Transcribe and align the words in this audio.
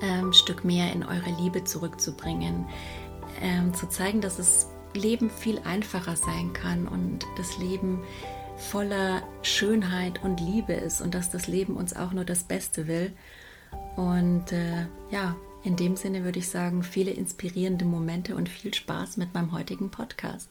ähm, 0.00 0.32
Stück 0.32 0.64
mehr 0.64 0.92
in 0.92 1.04
eure 1.04 1.30
Liebe 1.40 1.64
zurückzubringen, 1.64 2.66
ähm, 3.40 3.74
zu 3.74 3.88
zeigen, 3.88 4.20
dass 4.20 4.36
das 4.36 4.68
Leben 4.94 5.30
viel 5.30 5.58
einfacher 5.60 6.16
sein 6.16 6.52
kann 6.52 6.86
und 6.86 7.26
das 7.36 7.58
Leben 7.58 8.02
voller 8.56 9.22
Schönheit 9.42 10.22
und 10.22 10.40
Liebe 10.40 10.72
ist 10.72 11.00
und 11.00 11.14
dass 11.14 11.30
das 11.30 11.46
Leben 11.48 11.76
uns 11.76 11.94
auch 11.94 12.12
nur 12.12 12.24
das 12.24 12.44
Beste 12.44 12.86
will. 12.86 13.12
Und 13.96 14.52
äh, 14.52 14.86
ja, 15.10 15.36
in 15.64 15.76
dem 15.76 15.96
Sinne 15.96 16.24
würde 16.24 16.38
ich 16.38 16.48
sagen, 16.48 16.82
viele 16.82 17.10
inspirierende 17.10 17.84
Momente 17.84 18.36
und 18.36 18.48
viel 18.48 18.72
Spaß 18.72 19.16
mit 19.16 19.34
meinem 19.34 19.52
heutigen 19.52 19.90
Podcast. 19.90 20.50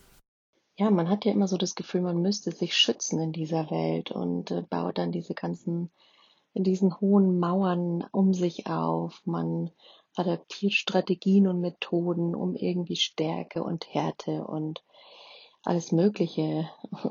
Ja, 0.75 0.89
man 0.89 1.07
hat 1.07 1.23
ja 1.23 1.31
immer 1.31 1.47
so 1.47 1.57
das 1.57 1.75
Gefühl, 1.75 2.01
man 2.01 2.21
müsste 2.21 2.51
sich 2.51 2.75
schützen 2.75 3.19
in 3.19 3.31
dieser 3.31 3.69
Welt 3.69 4.11
und 4.11 4.49
äh, 4.51 4.63
baut 4.63 4.97
dann 4.97 5.11
diese 5.11 5.35
ganzen 5.35 5.91
in 6.53 6.63
diesen 6.63 6.99
hohen 6.99 7.39
Mauern 7.39 8.05
um 8.11 8.33
sich 8.33 8.67
auf. 8.67 9.21
Man 9.25 9.71
adaptiert 10.15 10.73
Strategien 10.73 11.47
und 11.47 11.59
Methoden, 11.61 12.35
um 12.35 12.55
irgendwie 12.55 12.95
Stärke 12.95 13.63
und 13.63 13.93
Härte 13.93 14.45
und 14.45 14.83
alles 15.63 15.91
Mögliche 15.91 16.69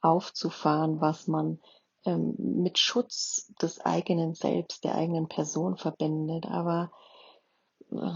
aufzufahren, 0.00 1.00
was 1.00 1.26
man 1.26 1.58
ähm, 2.04 2.34
mit 2.38 2.78
Schutz 2.78 3.52
des 3.60 3.80
eigenen 3.80 4.34
Selbst, 4.34 4.84
der 4.84 4.94
eigenen 4.94 5.28
Person 5.28 5.76
verbindet. 5.76 6.46
Aber 6.46 6.92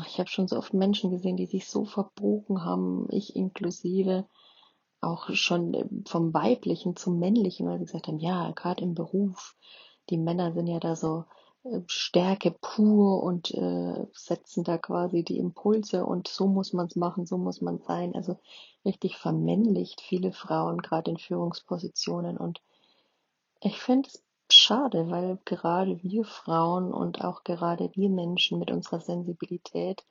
ich 0.07 0.19
habe 0.19 0.29
schon 0.29 0.49
so 0.49 0.57
oft 0.57 0.73
Menschen 0.75 1.11
gesehen, 1.11 1.37
die 1.37 1.47
sich 1.47 1.69
so 1.69 1.85
verbogen 1.85 2.65
haben, 2.65 3.07
ich 3.11 3.37
inklusive, 3.37 4.27
auch 5.01 5.31
schon 5.35 5.75
äh, 5.75 5.85
vom 6.07 6.33
Weiblichen 6.33 6.97
zum 6.97 7.19
Männlichen, 7.19 7.67
weil 7.67 7.79
sie 7.79 7.85
gesagt 7.85 8.09
haben, 8.09 8.19
ja, 8.19 8.51
gerade 8.53 8.83
im 8.83 8.95
Beruf 8.95 9.57
die 10.11 10.19
Männer 10.19 10.53
sind 10.53 10.67
ja 10.67 10.79
da 10.81 10.97
so 10.97 11.25
äh, 11.65 11.81
Stärke 11.87 12.53
pur 12.61 13.23
und 13.23 13.53
äh, 13.53 14.07
setzen 14.13 14.65
da 14.65 14.79
quasi 14.79 15.23
die 15.23 15.39
Impulse 15.39 16.05
und 16.05 16.29
so 16.29 16.47
muss 16.47 16.73
man 16.73 16.87
es 16.87 16.97
machen, 16.97 17.27
so 17.27 17.39
muss 17.39 17.61
man 17.61 17.79
sein. 17.81 18.15
Also 18.15 18.39
richtig 18.85 19.17
vermännlicht 19.17 20.01
viele 20.01 20.33
Frauen 20.33 20.79
gerade 20.79 21.11
in 21.11 21.19
Führungspositionen 21.19 22.37
und 22.37 22.61
ich 23.61 23.81
finde 23.81 24.09
es 24.09 24.23
schade, 24.51 25.11
weil 25.11 25.39
gerade 25.45 26.03
wir 26.03 26.25
Frauen 26.25 26.93
und 26.93 27.25
auch 27.25 27.43
gerade 27.43 27.91
wir 27.95 28.09
Menschen 28.09 28.59
mit 28.59 28.71
unserer 28.71 29.01
Sensibilität 29.01 30.05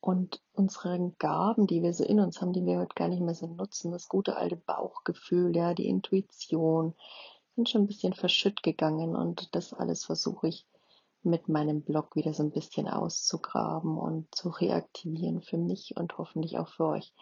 und 0.00 0.40
unseren 0.52 1.16
Gaben, 1.18 1.66
die 1.66 1.82
wir 1.82 1.92
so 1.92 2.04
in 2.04 2.20
uns 2.20 2.40
haben, 2.40 2.52
die 2.52 2.64
wir 2.64 2.78
heute 2.78 2.94
gar 2.94 3.08
nicht 3.08 3.20
mehr 3.20 3.34
so 3.34 3.46
nutzen, 3.46 3.90
das 3.90 4.08
gute 4.08 4.36
alte 4.36 4.56
Bauchgefühl, 4.56 5.56
ja, 5.56 5.74
die 5.74 5.88
Intuition, 5.88 6.94
bin 7.58 7.66
schon 7.66 7.82
ein 7.82 7.86
bisschen 7.88 8.12
verschütt 8.12 8.62
gegangen 8.62 9.16
und 9.16 9.52
das 9.56 9.74
alles 9.74 10.04
versuche 10.04 10.46
ich 10.46 10.64
mit 11.24 11.48
meinem 11.48 11.82
Blog 11.82 12.14
wieder 12.14 12.32
so 12.32 12.44
ein 12.44 12.52
bisschen 12.52 12.86
auszugraben 12.86 13.98
und 13.98 14.32
zu 14.32 14.50
reaktivieren 14.50 15.42
für 15.42 15.58
mich 15.58 15.96
und 15.96 16.16
hoffentlich 16.18 16.56
auch 16.56 16.68
für 16.68 16.86
euch. 16.86 17.12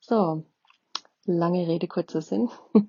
So, 0.00 0.42
lange 1.26 1.68
Rede, 1.68 1.86
kurzer 1.86 2.22
Sinn. 2.22 2.48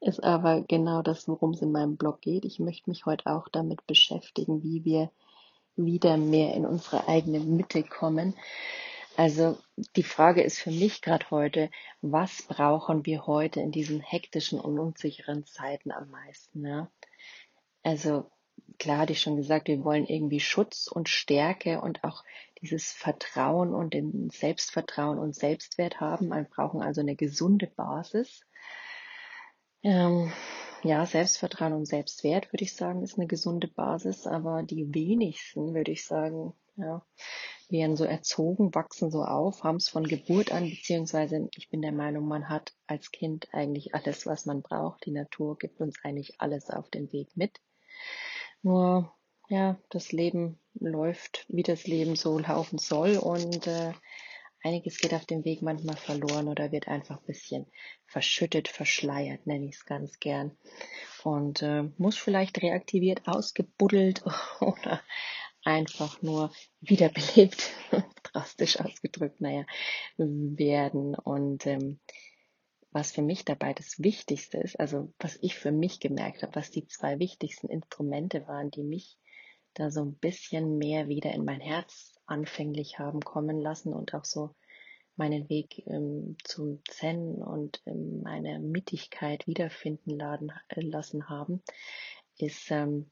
Ist 0.00 0.22
aber 0.22 0.60
genau 0.60 1.02
das, 1.02 1.26
worum 1.26 1.50
es 1.50 1.62
in 1.62 1.72
meinem 1.72 1.96
Blog 1.96 2.20
geht. 2.20 2.44
Ich 2.44 2.60
möchte 2.60 2.88
mich 2.88 3.06
heute 3.06 3.26
auch 3.26 3.48
damit 3.48 3.84
beschäftigen, 3.88 4.62
wie 4.62 4.84
wir 4.84 5.10
wieder 5.74 6.16
mehr 6.16 6.54
in 6.54 6.64
unsere 6.64 7.08
eigene 7.08 7.40
Mitte 7.40 7.82
kommen. 7.82 8.34
Also 9.16 9.58
die 9.96 10.02
Frage 10.02 10.42
ist 10.42 10.58
für 10.58 10.70
mich 10.70 11.02
gerade 11.02 11.30
heute, 11.30 11.70
was 12.00 12.42
brauchen 12.42 13.04
wir 13.06 13.26
heute 13.26 13.60
in 13.60 13.72
diesen 13.72 14.00
hektischen 14.00 14.60
und 14.60 14.78
unsicheren 14.78 15.44
Zeiten 15.46 15.90
am 15.90 16.10
meisten? 16.10 16.64
Ja? 16.64 16.90
Also 17.82 18.30
klar 18.78 18.98
hatte 18.98 19.12
ich 19.12 19.20
schon 19.20 19.36
gesagt, 19.36 19.68
wir 19.68 19.84
wollen 19.84 20.06
irgendwie 20.06 20.40
Schutz 20.40 20.86
und 20.86 21.08
Stärke 21.08 21.80
und 21.80 22.04
auch 22.04 22.24
dieses 22.60 22.92
Vertrauen 22.92 23.74
und 23.74 23.94
den 23.94 24.30
Selbstvertrauen 24.30 25.18
und 25.18 25.34
Selbstwert 25.34 26.00
haben. 26.00 26.28
Wir 26.28 26.44
brauchen 26.44 26.82
also 26.82 27.00
eine 27.00 27.16
gesunde 27.16 27.66
Basis. 27.66 28.46
Ähm, 29.82 30.32
ja, 30.82 31.04
Selbstvertrauen 31.04 31.72
und 31.72 31.86
Selbstwert, 31.86 32.52
würde 32.52 32.64
ich 32.64 32.74
sagen, 32.74 33.02
ist 33.02 33.18
eine 33.18 33.26
gesunde 33.26 33.68
Basis, 33.68 34.26
aber 34.26 34.62
die 34.62 34.94
wenigsten, 34.94 35.74
würde 35.74 35.92
ich 35.92 36.06
sagen, 36.06 36.54
ja, 36.80 37.04
werden 37.68 37.96
so 37.96 38.04
erzogen, 38.04 38.74
wachsen 38.74 39.10
so 39.10 39.22
auf, 39.22 39.62
haben 39.62 39.76
es 39.76 39.88
von 39.88 40.04
Geburt 40.04 40.52
an, 40.52 40.68
beziehungsweise 40.68 41.48
ich 41.56 41.70
bin 41.70 41.82
der 41.82 41.92
Meinung, 41.92 42.26
man 42.26 42.48
hat 42.48 42.72
als 42.86 43.10
Kind 43.12 43.48
eigentlich 43.52 43.94
alles, 43.94 44.26
was 44.26 44.46
man 44.46 44.62
braucht. 44.62 45.06
Die 45.06 45.12
Natur 45.12 45.56
gibt 45.58 45.80
uns 45.80 45.96
eigentlich 46.02 46.40
alles 46.40 46.70
auf 46.70 46.90
den 46.90 47.12
Weg 47.12 47.28
mit. 47.36 47.60
Nur, 48.62 49.12
ja, 49.48 49.78
das 49.88 50.12
Leben 50.12 50.58
läuft, 50.74 51.46
wie 51.48 51.62
das 51.62 51.86
Leben 51.86 52.16
so 52.16 52.38
laufen 52.38 52.78
soll 52.78 53.16
und 53.16 53.66
äh, 53.66 53.92
einiges 54.62 54.98
geht 54.98 55.14
auf 55.14 55.26
dem 55.26 55.44
Weg 55.44 55.62
manchmal 55.62 55.96
verloren 55.96 56.48
oder 56.48 56.72
wird 56.72 56.88
einfach 56.88 57.18
ein 57.18 57.26
bisschen 57.26 57.66
verschüttet, 58.06 58.68
verschleiert, 58.68 59.46
nenne 59.46 59.66
ich 59.66 59.76
es 59.76 59.86
ganz 59.86 60.18
gern. 60.20 60.56
Und 61.24 61.62
äh, 61.62 61.84
muss 61.98 62.16
vielleicht 62.16 62.62
reaktiviert, 62.62 63.26
ausgebuddelt 63.26 64.22
oder 64.60 65.00
einfach 65.64 66.22
nur 66.22 66.52
wiederbelebt, 66.80 67.70
drastisch 68.22 68.80
ausgedrückt, 68.80 69.40
naja, 69.40 69.64
werden. 70.16 71.14
Und 71.14 71.66
ähm, 71.66 72.00
was 72.92 73.12
für 73.12 73.22
mich 73.22 73.44
dabei 73.44 73.72
das 73.72 74.02
Wichtigste 74.02 74.58
ist, 74.58 74.78
also 74.80 75.12
was 75.18 75.38
ich 75.42 75.56
für 75.56 75.72
mich 75.72 76.00
gemerkt 76.00 76.42
habe, 76.42 76.54
was 76.54 76.70
die 76.70 76.86
zwei 76.86 77.18
wichtigsten 77.18 77.68
Instrumente 77.68 78.46
waren, 78.46 78.70
die 78.70 78.82
mich 78.82 79.18
da 79.74 79.90
so 79.90 80.02
ein 80.02 80.16
bisschen 80.16 80.78
mehr 80.78 81.08
wieder 81.08 81.32
in 81.32 81.44
mein 81.44 81.60
Herz 81.60 82.18
anfänglich 82.26 82.98
haben 82.98 83.20
kommen 83.20 83.60
lassen 83.60 83.92
und 83.92 84.14
auch 84.14 84.24
so 84.24 84.54
meinen 85.16 85.48
Weg 85.48 85.86
ähm, 85.86 86.36
zum 86.44 86.82
Zen 86.88 87.34
und 87.34 87.82
ähm, 87.86 88.22
meine 88.22 88.58
Mittigkeit 88.58 89.46
wiederfinden 89.46 90.10
laden, 90.10 90.50
lassen 90.74 91.28
haben, 91.28 91.62
ist 92.38 92.70
ähm, 92.70 93.10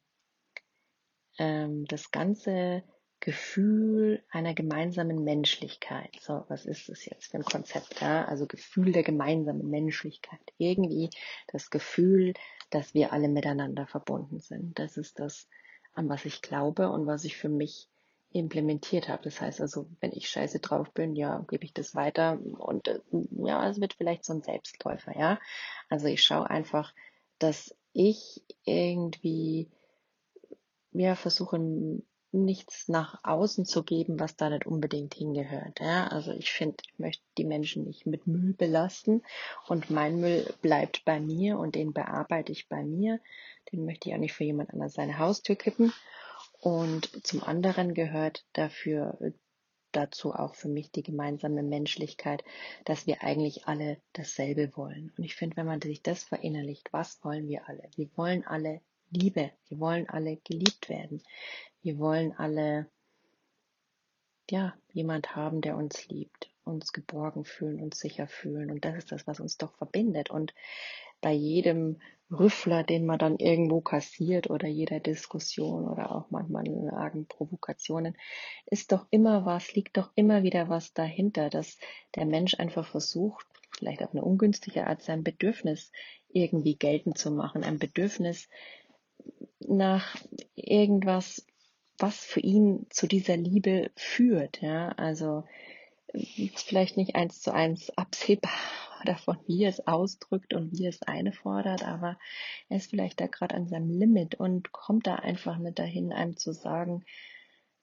ähm, 1.39 1.85
das 1.87 2.11
ganze 2.11 2.83
Gefühl 3.21 4.23
einer 4.31 4.55
gemeinsamen 4.55 5.25
Menschlichkeit. 5.25 6.17
So, 6.21 6.45
was 6.49 6.67
ist 6.67 6.89
das 6.89 7.05
jetzt 7.05 7.31
für 7.31 7.39
ein 7.39 7.45
Konzept? 7.45 8.01
Ja? 8.01 8.25
Also 8.27 8.47
Gefühl 8.47 8.93
der 8.93 9.03
gemeinsamen 9.03 9.69
Menschlichkeit. 9.69 10.41
Irgendwie 10.57 11.11
das 11.49 11.71
Gefühl, 11.71 12.35
dass 12.71 12.95
wir 12.95 13.13
alle 13.13 13.29
miteinander 13.29 13.87
verbunden 13.87 14.39
sind. 14.39 14.79
Das 14.79 14.97
ist 14.97 15.19
das, 15.19 15.49
an 15.95 16.09
was 16.09 16.25
ich 16.27 16.43
glaube 16.43 16.91
und 16.91 17.07
was 17.07 17.25
ich 17.25 17.37
für 17.37 17.49
mich 17.49 17.89
implementiert 18.31 19.09
habe. 19.09 19.23
Das 19.25 19.41
heißt 19.41 19.61
also, 19.61 19.89
wenn 20.01 20.13
ich 20.13 20.29
scheiße 20.29 20.61
drauf 20.61 20.93
bin, 20.93 21.17
ja, 21.17 21.45
gebe 21.49 21.65
ich 21.65 21.73
das 21.73 21.95
weiter 21.95 22.39
und 22.59 22.87
äh, 22.87 23.01
ja, 23.31 23.69
es 23.69 23.81
wird 23.81 23.95
vielleicht 23.95 24.25
so 24.25 24.35
ein 24.35 24.43
Selbstläufer, 24.43 25.19
ja. 25.19 25.41
Also 25.89 26.07
ich 26.07 26.23
schaue 26.23 26.49
einfach, 26.49 26.95
dass 27.39 27.75
ich 27.95 28.43
irgendwie 28.65 29.71
ja, 30.99 31.15
versuche 31.15 31.59
nichts 32.31 32.89
nach 32.89 33.21
außen 33.23 33.65
zu 33.65 33.83
geben, 33.83 34.21
was 34.21 34.37
da 34.37 34.51
nicht 34.51 34.67
unbedingt 34.67 35.15
hingehört. 35.15 35.81
Ja? 35.81 36.09
Also 36.09 36.33
ich 36.33 36.51
finde, 36.51 36.77
ich 36.85 36.99
möchte 36.99 37.25
die 37.39 37.45
Menschen 37.45 37.85
nicht 37.85 38.07
mit 38.07 38.27
Müll 38.27 38.53
belasten 38.53 39.23
und 39.67 39.91
mein 39.91 40.21
Müll 40.21 40.53
bleibt 40.61 41.05
bei 41.05 41.21
mir 41.21 41.59
und 41.59 41.75
den 41.75 41.93
bearbeite 41.93 42.53
ich 42.53 42.69
bei 42.69 42.85
mir. 42.85 43.21
Den 43.73 43.85
möchte 43.85 44.09
ich 44.09 44.15
auch 44.15 44.21
nicht 44.21 44.35
für 44.35 44.45
jemand 44.45 44.73
anders 44.73 44.95
seine 44.95 45.19
Haustür 45.19 45.57
kippen. 45.57 45.93
Und 46.61 47.25
zum 47.25 47.43
anderen 47.43 47.95
gehört 47.95 48.45
dafür 48.53 49.17
dazu 49.93 50.35
auch 50.35 50.55
für 50.55 50.69
mich 50.69 50.91
die 50.91 51.03
gemeinsame 51.03 51.63
Menschlichkeit, 51.63 52.45
dass 52.85 53.07
wir 53.07 53.23
eigentlich 53.23 53.67
alle 53.67 53.99
dasselbe 54.13 54.77
wollen. 54.77 55.13
Und 55.17 55.25
ich 55.25 55.35
finde, 55.35 55.57
wenn 55.57 55.67
man 55.67 55.81
sich 55.81 56.03
das 56.03 56.25
verinnerlicht, 56.25 56.93
was 56.93 57.23
wollen 57.25 57.49
wir 57.49 57.69
alle? 57.69 57.89
Wir 57.97 58.09
wollen 58.17 58.47
alle 58.47 58.83
Liebe. 59.11 59.51
Wir 59.69 59.81
wollen 59.81 60.09
alle 60.09 60.37
geliebt 60.45 60.89
werden. 60.89 61.23
Wir 61.83 61.99
wollen 61.99 62.33
alle, 62.33 62.91
ja, 64.51 64.75
jemand 64.93 65.35
haben, 65.37 65.61
der 65.61 65.77
uns 65.77 66.09
liebt, 66.09 66.51
uns 66.65 66.93
geborgen 66.93 67.45
fühlen, 67.45 67.81
uns 67.81 67.99
sicher 67.99 68.27
fühlen. 68.27 68.71
Und 68.71 68.85
das 68.85 68.97
ist 68.97 69.13
das, 69.13 69.27
was 69.27 69.41
uns 69.41 69.57
doch 69.57 69.75
verbindet. 69.77 70.31
Und 70.31 70.55
bei 71.21 71.33
jedem 71.33 72.01
Rüffler, 72.31 72.83
den 72.85 73.07
man 73.07 73.19
dann 73.19 73.39
irgendwo 73.39 73.81
kassiert 73.81 74.51
oder 74.51 74.69
jeder 74.69 75.01
Diskussion 75.01 75.89
oder 75.89 76.15
auch 76.15 76.31
manchmal 76.31 76.67
argen 76.91 77.27
Provokationen, 77.27 78.17
ist 78.67 78.93
doch 78.93 79.07
immer 79.11 79.47
was, 79.47 79.73
liegt 79.75 79.97
doch 79.97 80.11
immer 80.15 80.43
wieder 80.43 80.69
was 80.69 80.93
dahinter, 80.93 81.49
dass 81.49 81.79
der 82.15 82.27
Mensch 82.27 82.55
einfach 82.59 82.87
versucht, 82.87 83.47
vielleicht 83.71 84.03
auf 84.03 84.13
eine 84.13 84.25
ungünstige 84.25 84.87
Art 84.87 85.03
sein 85.03 85.25
Bedürfnis 85.25 85.91
irgendwie 86.29 86.77
geltend 86.77 87.17
zu 87.17 87.31
machen, 87.31 87.65
ein 87.65 87.79
Bedürfnis 87.79 88.49
nach 89.61 90.17
irgendwas, 90.55 91.47
was 91.99 92.25
für 92.25 92.41
ihn 92.41 92.87
zu 92.91 93.07
dieser 93.07 93.37
Liebe 93.37 93.91
führt, 93.97 94.63
ja, 94.63 94.91
also 94.91 95.45
vielleicht 96.55 96.97
nicht 96.97 97.17
eins 97.17 97.41
zu 97.41 97.53
eins 97.53 97.91
absehbar 97.91 98.53
davon, 99.05 99.39
wie 99.47 99.65
er 99.65 99.71
es 99.71 99.87
ausdrückt 99.87 100.55
und 100.55 100.73
wie 100.73 100.85
er 100.85 100.91
es 100.91 101.03
einfordert, 101.03 101.85
aber 101.85 102.19
er 102.69 102.77
ist 102.79 102.91
vielleicht 102.91 103.21
da 103.21 103.27
gerade 103.27 103.55
an 103.55 103.69
seinem 103.69 103.91
Limit 103.91 104.37
und 104.37 104.73
kommt 104.73 105.07
da 105.07 105.17
einfach 105.17 105.59
nicht 105.59 105.79
dahin, 105.79 106.13
einem 106.13 106.37
zu 106.37 106.53
sagen, 106.53 107.05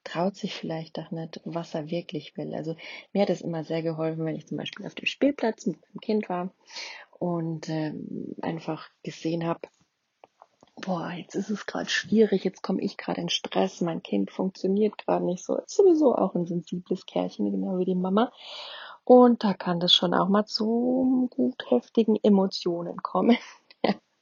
traut 0.04 0.36
sich 0.36 0.54
vielleicht 0.54 0.98
doch 0.98 1.12
nicht, 1.12 1.42
was 1.46 1.74
er 1.74 1.90
wirklich 1.90 2.38
will. 2.38 2.54
Also 2.54 2.76
mir 3.12 3.24
hat 3.24 3.30
es 3.30 3.42
immer 3.42 3.64
sehr 3.64 3.82
geholfen, 3.82 4.24
wenn 4.26 4.36
ich 4.36 4.48
zum 4.48 4.58
Beispiel 4.58 4.86
auf 4.86 4.96
dem 4.96 5.08
Spielplatz 5.08 5.66
mit 5.66 5.82
meinem 5.82 6.00
Kind 6.00 6.30
war 6.30 6.54
und 7.20 7.70
äh, 7.70 7.94
einfach 8.42 8.90
gesehen 9.04 9.46
habe, 9.46 9.62
boah, 10.76 11.12
jetzt 11.12 11.36
ist 11.36 11.50
es 11.50 11.66
gerade 11.66 11.90
schwierig, 11.90 12.44
jetzt 12.44 12.62
komme 12.62 12.82
ich 12.82 12.98
gerade 12.98 13.22
in 13.22 13.30
Stress, 13.30 13.82
mein 13.82 14.04
Kind 14.04 14.32
funktioniert 14.32 14.98
gerade 14.98 15.26
nicht 15.26 15.44
so. 15.44 15.58
Ist 15.58 15.76
sowieso 15.76 16.16
auch 16.16 16.36
ein 16.36 16.46
sensibles 16.46 17.06
Kerlchen, 17.06 17.52
genau 17.52 17.78
wie 17.78 17.86
die 17.86 17.96
Mama. 17.96 18.32
Und 19.04 19.44
da 19.44 19.54
kann 19.54 19.80
das 19.80 19.94
schon 19.94 20.14
auch 20.14 20.30
mal 20.30 20.46
zu 20.46 21.30
gut 21.32 21.64
heftigen 21.70 22.18
Emotionen 22.22 22.98
kommen. 23.04 23.38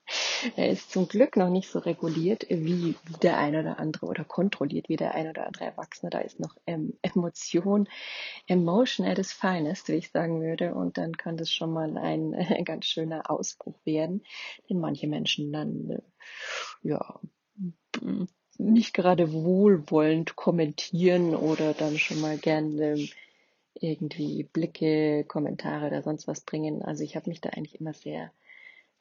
er 0.55 0.69
ist 0.69 0.91
zum 0.91 1.07
Glück 1.07 1.37
noch 1.37 1.49
nicht 1.49 1.69
so 1.69 1.79
reguliert 1.79 2.45
wie 2.49 2.95
der 3.21 3.37
ein 3.37 3.55
oder 3.55 3.79
andere 3.79 4.05
oder 4.05 4.23
kontrolliert 4.23 4.89
wie 4.89 4.95
der 4.95 5.15
ein 5.15 5.29
oder 5.29 5.47
andere 5.47 5.65
Erwachsene. 5.65 6.09
Da 6.09 6.19
ist 6.19 6.39
noch 6.39 6.55
ähm, 6.67 6.97
Emotion, 7.01 7.87
Emotion 8.47 9.07
at 9.07 9.19
its 9.19 9.31
finest, 9.31 9.87
wie 9.87 9.93
ich 9.93 10.11
sagen 10.11 10.41
würde. 10.41 10.73
Und 10.73 10.97
dann 10.97 11.15
kann 11.15 11.37
das 11.37 11.51
schon 11.51 11.71
mal 11.71 11.97
ein 11.97 12.33
äh, 12.33 12.63
ganz 12.65 12.85
schöner 12.85 13.29
Ausbruch 13.29 13.79
werden, 13.85 14.23
den 14.69 14.79
manche 14.79 15.07
Menschen 15.07 15.51
dann, 15.51 15.89
äh, 15.89 16.01
ja, 16.87 17.19
nicht 18.57 18.93
gerade 18.93 19.33
wohlwollend 19.33 20.35
kommentieren 20.35 21.35
oder 21.35 21.73
dann 21.73 21.97
schon 21.97 22.21
mal 22.21 22.37
gerne 22.37 22.93
ähm, 22.93 23.09
irgendwie 23.75 24.43
Blicke, 24.43 25.25
Kommentare 25.27 25.87
oder 25.87 26.01
sonst 26.01 26.27
was 26.27 26.41
bringen. 26.41 26.81
Also 26.83 27.03
ich 27.03 27.15
habe 27.15 27.29
mich 27.29 27.41
da 27.41 27.49
eigentlich 27.49 27.79
immer 27.79 27.93
sehr, 27.93 28.31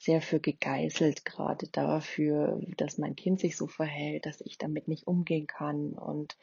sehr 0.02 0.20
für 0.20 0.40
gegeißelt, 0.40 1.25
gerade 1.25 1.69
dafür, 1.69 2.60
dass 2.76 2.99
mein 2.99 3.14
Kind 3.14 3.38
sich 3.38 3.56
so 3.56 3.69
verhält, 3.69 4.26
dass 4.26 4.40
ich 4.40 4.58
damit 4.58 4.88
nicht 4.88 5.06
umgehen 5.06 5.46
kann. 5.46 5.93
Und 5.93 6.37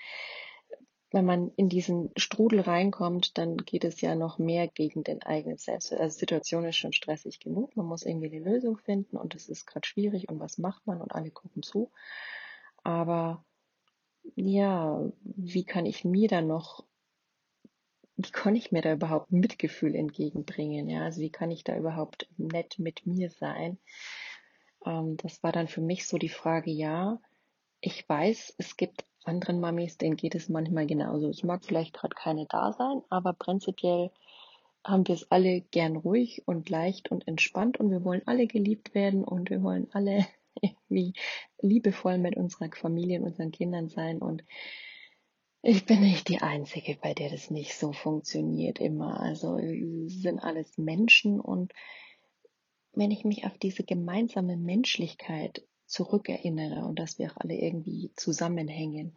wenn 1.11 1.25
man 1.25 1.51
in 1.57 1.67
diesen 1.67 2.11
Strudel 2.15 2.61
reinkommt, 2.61 3.37
dann 3.37 3.57
geht 3.57 3.83
es 3.83 3.99
ja 3.99 4.15
noch 4.15 4.37
mehr 4.37 4.69
gegen 4.69 5.03
den 5.03 5.21
eigenen 5.23 5.57
Selbst. 5.57 5.91
Also 5.91 6.15
die 6.15 6.19
Situation 6.19 6.63
ist 6.63 6.77
schon 6.77 6.93
stressig 6.93 7.41
genug. 7.41 7.75
Man 7.75 7.85
muss 7.85 8.05
irgendwie 8.05 8.33
eine 8.33 8.39
Lösung 8.39 8.77
finden 8.77 9.17
und 9.17 9.35
es 9.35 9.49
ist 9.49 9.65
gerade 9.65 9.85
schwierig 9.85 10.29
und 10.29 10.39
was 10.39 10.57
macht 10.57 10.87
man 10.87 11.01
und 11.01 11.13
alle 11.13 11.31
gucken 11.31 11.61
zu. 11.61 11.91
Aber 12.83 13.43
ja, 14.35 15.11
wie 15.21 15.65
kann 15.65 15.85
ich 15.85 16.05
mir 16.05 16.29
dann 16.29 16.47
noch 16.47 16.85
wie 18.21 18.31
kann 18.31 18.55
ich 18.55 18.73
mir 18.73 18.81
da 18.81 18.91
überhaupt 18.91 19.31
Mitgefühl 19.31 19.95
entgegenbringen? 19.95 20.89
Ja, 20.89 21.03
also 21.03 21.21
wie 21.21 21.29
kann 21.29 21.51
ich 21.51 21.63
da 21.63 21.77
überhaupt 21.77 22.27
nett 22.37 22.77
mit 22.77 23.05
mir 23.05 23.29
sein? 23.29 23.77
Ähm, 24.85 25.15
das 25.17 25.41
war 25.41 25.53
dann 25.53 25.69
für 25.69 25.79
mich 25.79 26.05
so 26.05 26.17
die 26.17 26.27
Frage, 26.27 26.69
ja, 26.69 27.21
ich 27.79 28.07
weiß, 28.09 28.55
es 28.57 28.75
gibt 28.75 29.05
anderen 29.23 29.61
Mamis, 29.61 29.97
denen 29.97 30.17
geht 30.17 30.35
es 30.35 30.49
manchmal 30.49 30.85
genauso. 30.85 31.29
Es 31.29 31.43
mag 31.43 31.63
vielleicht 31.63 31.93
gerade 31.93 32.13
keine 32.13 32.45
da 32.45 32.73
sein, 32.73 33.01
aber 33.09 33.31
prinzipiell 33.31 34.11
haben 34.83 35.07
wir 35.07 35.15
es 35.15 35.31
alle 35.31 35.61
gern 35.61 35.95
ruhig 35.95 36.43
und 36.45 36.69
leicht 36.69 37.11
und 37.11 37.25
entspannt 37.25 37.79
und 37.79 37.89
wir 37.89 38.03
wollen 38.03 38.23
alle 38.25 38.47
geliebt 38.47 38.95
werden 38.95 39.23
und 39.23 39.49
wir 39.49 39.63
wollen 39.63 39.87
alle 39.93 40.27
irgendwie 40.61 41.13
liebevoll 41.61 42.17
mit 42.17 42.35
unserer 42.35 42.69
Familie 42.75 43.21
und 43.21 43.27
unseren 43.27 43.51
Kindern 43.51 43.87
sein 43.87 44.19
und 44.19 44.43
ich 45.61 45.85
bin 45.85 46.01
nicht 46.01 46.29
die 46.29 46.41
Einzige, 46.41 46.97
bei 47.01 47.13
der 47.13 47.29
das 47.29 47.51
nicht 47.51 47.75
so 47.75 47.91
funktioniert 47.91 48.79
immer. 48.79 49.19
Also 49.19 49.57
sind 50.07 50.39
alles 50.39 50.77
Menschen 50.77 51.39
und 51.39 51.73
wenn 52.93 53.11
ich 53.11 53.25
mich 53.25 53.45
auf 53.45 53.57
diese 53.57 53.83
gemeinsame 53.83 54.57
Menschlichkeit 54.57 55.65
zurückerinnere 55.85 56.85
und 56.85 56.97
dass 56.97 57.19
wir 57.19 57.31
auch 57.31 57.37
alle 57.37 57.55
irgendwie 57.55 58.11
zusammenhängen, 58.15 59.15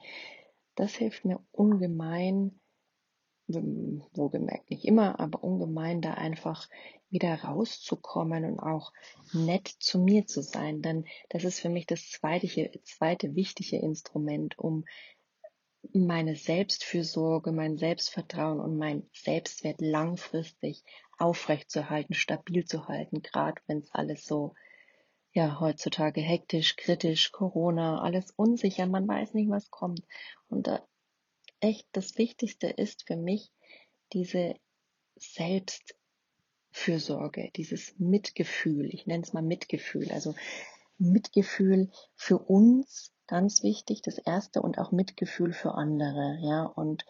das 0.74 0.94
hilft 0.94 1.24
mir 1.24 1.40
ungemein, 1.52 2.58
wohlgemerkt 3.46 4.70
nicht 4.70 4.84
immer, 4.84 5.20
aber 5.20 5.44
ungemein 5.44 6.00
da 6.00 6.14
einfach 6.14 6.68
wieder 7.10 7.34
rauszukommen 7.34 8.44
und 8.44 8.58
auch 8.58 8.92
nett 9.32 9.68
zu 9.68 9.98
mir 9.98 10.26
zu 10.26 10.42
sein. 10.42 10.80
Denn 10.80 11.04
das 11.28 11.44
ist 11.44 11.60
für 11.60 11.68
mich 11.68 11.86
das 11.86 12.08
zweite, 12.08 12.70
zweite 12.84 13.34
wichtige 13.34 13.76
Instrument, 13.76 14.58
um 14.58 14.84
meine 15.92 16.36
Selbstfürsorge, 16.36 17.50
mein 17.52 17.76
Selbstvertrauen 17.76 18.60
und 18.60 18.76
mein 18.76 19.08
Selbstwert 19.12 19.80
langfristig 19.80 20.84
aufrechtzuerhalten, 21.18 22.14
stabil 22.14 22.64
zu 22.64 22.88
halten, 22.88 23.22
gerade 23.22 23.60
wenn 23.66 23.78
es 23.78 23.92
alles 23.92 24.24
so, 24.24 24.54
ja, 25.32 25.60
heutzutage 25.60 26.20
hektisch, 26.20 26.76
kritisch, 26.76 27.32
Corona, 27.32 28.02
alles 28.02 28.32
unsicher, 28.36 28.86
man 28.86 29.08
weiß 29.08 29.34
nicht, 29.34 29.50
was 29.50 29.70
kommt. 29.70 30.02
Und 30.48 30.66
da 30.66 30.86
echt 31.60 31.86
das 31.92 32.18
Wichtigste 32.18 32.68
ist 32.68 33.06
für 33.06 33.16
mich 33.16 33.50
diese 34.12 34.54
Selbstfürsorge, 35.16 37.50
dieses 37.56 37.94
Mitgefühl, 37.98 38.92
ich 38.92 39.06
nenne 39.06 39.22
es 39.22 39.32
mal 39.32 39.42
Mitgefühl, 39.42 40.10
also 40.10 40.34
Mitgefühl 41.10 41.90
für 42.14 42.38
uns, 42.38 43.12
ganz 43.26 43.62
wichtig, 43.62 44.02
das 44.02 44.18
erste 44.18 44.62
und 44.62 44.78
auch 44.78 44.92
Mitgefühl 44.92 45.52
für 45.52 45.74
andere, 45.74 46.38
ja, 46.40 46.64
und 46.64 47.04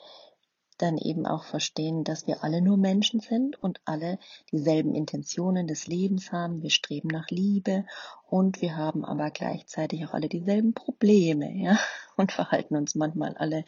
dann 0.79 0.99
eben 0.99 1.27
auch 1.27 1.45
verstehen, 1.45 2.03
dass 2.03 2.27
wir 2.27 2.43
alle 2.43 2.61
nur 2.61 2.77
Menschen 2.77 3.21
sind 3.21 3.63
und 3.63 3.81
alle 3.85 4.19
dieselben 4.51 4.95
Intentionen 4.95 5.67
des 5.69 5.87
Lebens 5.87 6.33
haben. 6.33 6.63
Wir 6.63 6.71
streben 6.71 7.09
nach 7.09 7.29
Liebe 7.31 7.85
und 8.29 8.61
wir 8.63 8.77
haben 8.77 9.05
aber 9.05 9.31
gleichzeitig 9.31 10.05
auch 10.05 10.15
alle 10.15 10.29
dieselben 10.29 10.75
Probleme, 10.75 11.53
ja, 11.53 11.79
und 12.17 12.33
verhalten 12.33 12.77
uns 12.77 12.95
manchmal 12.95 13.37
alle 13.37 13.65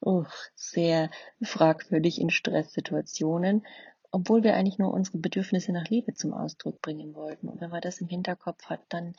oh, 0.00 0.24
sehr 0.54 1.10
fragwürdig 1.42 2.20
in 2.20 2.30
Stresssituationen, 2.30 3.66
obwohl 4.10 4.42
wir 4.42 4.54
eigentlich 4.54 4.78
nur 4.78 4.92
unsere 4.92 5.18
Bedürfnisse 5.18 5.72
nach 5.72 5.88
Liebe 5.88 6.14
zum 6.14 6.32
Ausdruck 6.32 6.80
bringen 6.82 7.14
wollten. 7.14 7.48
Und 7.48 7.60
wenn 7.60 7.70
man 7.70 7.80
das 7.80 8.00
im 8.00 8.08
Hinterkopf 8.08 8.66
hat, 8.66 8.80
dann 8.88 9.14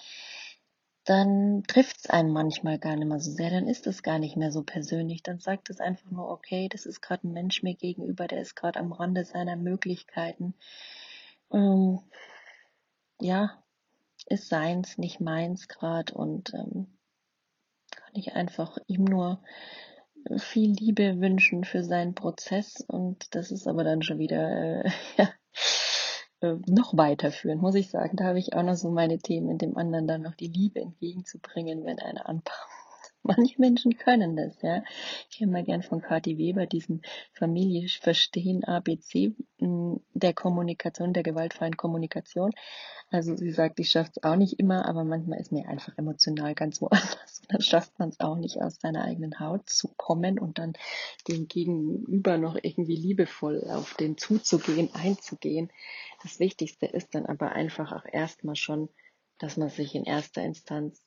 dann 1.09 1.63
trifft 1.67 1.97
es 1.97 2.09
einen 2.09 2.31
manchmal 2.31 2.77
gar 2.77 2.95
nicht 2.95 3.07
mehr 3.07 3.19
so 3.19 3.31
sehr, 3.31 3.49
dann 3.49 3.67
ist 3.67 3.87
es 3.87 4.03
gar 4.03 4.19
nicht 4.19 4.37
mehr 4.37 4.51
so 4.51 4.61
persönlich, 4.61 5.23
dann 5.23 5.39
sagt 5.39 5.71
es 5.71 5.79
einfach 5.79 6.11
nur, 6.11 6.29
okay, 6.29 6.69
das 6.69 6.85
ist 6.85 7.01
gerade 7.01 7.27
ein 7.27 7.33
Mensch 7.33 7.63
mir 7.63 7.73
gegenüber, 7.73 8.27
der 8.27 8.41
ist 8.41 8.55
gerade 8.55 8.79
am 8.79 8.91
Rande 8.91 9.25
seiner 9.25 9.55
Möglichkeiten. 9.55 10.53
Ähm, 11.51 11.99
ja, 13.19 13.63
ist 14.27 14.49
seins, 14.49 14.99
nicht 14.99 15.19
meins 15.19 15.67
gerade 15.67 16.13
und 16.13 16.53
ähm, 16.53 16.99
kann 17.89 18.13
ich 18.13 18.33
einfach 18.33 18.77
ihm 18.85 19.05
nur 19.05 19.41
viel 20.37 20.71
Liebe 20.73 21.19
wünschen 21.19 21.63
für 21.63 21.83
seinen 21.83 22.15
Prozess 22.15 22.83
und 22.87 23.33
das 23.35 23.51
ist 23.51 23.67
aber 23.67 23.83
dann 23.83 24.01
schon 24.01 24.19
wieder 24.19 24.85
äh, 24.85 24.89
ja, 25.17 25.29
äh, 26.41 26.55
noch 26.67 26.95
weiterführen, 26.95 27.59
muss 27.59 27.75
ich 27.75 27.89
sagen. 27.89 28.17
Da 28.17 28.25
habe 28.25 28.39
ich 28.39 28.53
auch 28.53 28.63
noch 28.63 28.75
so 28.75 28.91
meine 28.91 29.19
Themen, 29.19 29.57
dem 29.57 29.77
anderen 29.77 30.07
dann 30.07 30.21
noch 30.21 30.35
die 30.35 30.47
Liebe 30.47 30.79
entgegenzubringen, 30.81 31.83
wenn 31.85 31.99
einer 31.99 32.27
anpasst. 32.29 32.78
Manche 33.23 33.59
Menschen 33.59 33.97
können 33.97 34.35
das, 34.35 34.61
ja. 34.61 34.83
Ich 35.29 35.39
höre 35.39 35.47
mal 35.47 35.63
gern 35.63 35.83
von 35.83 36.01
Kathi 36.01 36.37
Weber 36.37 36.65
diesen 36.65 37.01
Familie 37.33 37.87
verstehen 37.89 38.63
ABC 38.63 39.35
der 39.59 40.33
Kommunikation, 40.33 41.13
der 41.13 41.23
gewaltfreien 41.23 41.77
Kommunikation. 41.77 42.51
Also 43.11 43.35
sie 43.35 43.51
sagt, 43.51 43.79
ich 43.79 43.89
schaffe 43.89 44.11
es 44.15 44.23
auch 44.23 44.35
nicht 44.35 44.59
immer, 44.59 44.85
aber 44.85 45.03
manchmal 45.03 45.39
ist 45.39 45.51
mir 45.51 45.67
einfach 45.67 45.97
emotional 45.97 46.53
ganz 46.55 46.81
woanders. 46.81 47.39
Und 47.41 47.53
dann 47.53 47.61
schafft 47.61 47.97
man 47.99 48.09
es 48.09 48.19
auch 48.19 48.37
nicht, 48.37 48.61
aus 48.61 48.79
seiner 48.79 49.03
eigenen 49.03 49.39
Haut 49.39 49.67
zu 49.69 49.89
kommen 49.97 50.39
und 50.39 50.59
dann 50.59 50.73
dem 51.27 51.47
Gegenüber 51.47 52.37
noch 52.37 52.55
irgendwie 52.55 52.95
liebevoll 52.95 53.63
auf 53.69 53.95
den 53.95 54.17
zuzugehen, 54.17 54.89
einzugehen. 54.93 55.71
Das 56.23 56.39
Wichtigste 56.39 56.85
ist 56.85 57.15
dann 57.15 57.25
aber 57.25 57.51
einfach 57.51 57.91
auch 57.91 58.05
erstmal 58.11 58.55
schon, 58.55 58.89
dass 59.39 59.57
man 59.57 59.69
sich 59.69 59.95
in 59.95 60.03
erster 60.03 60.43
Instanz 60.43 61.01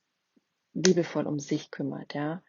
liebevoll 0.74 1.26
um 1.26 1.38
sich 1.38 1.70
kümmert, 1.70 2.14
ja. 2.14 2.42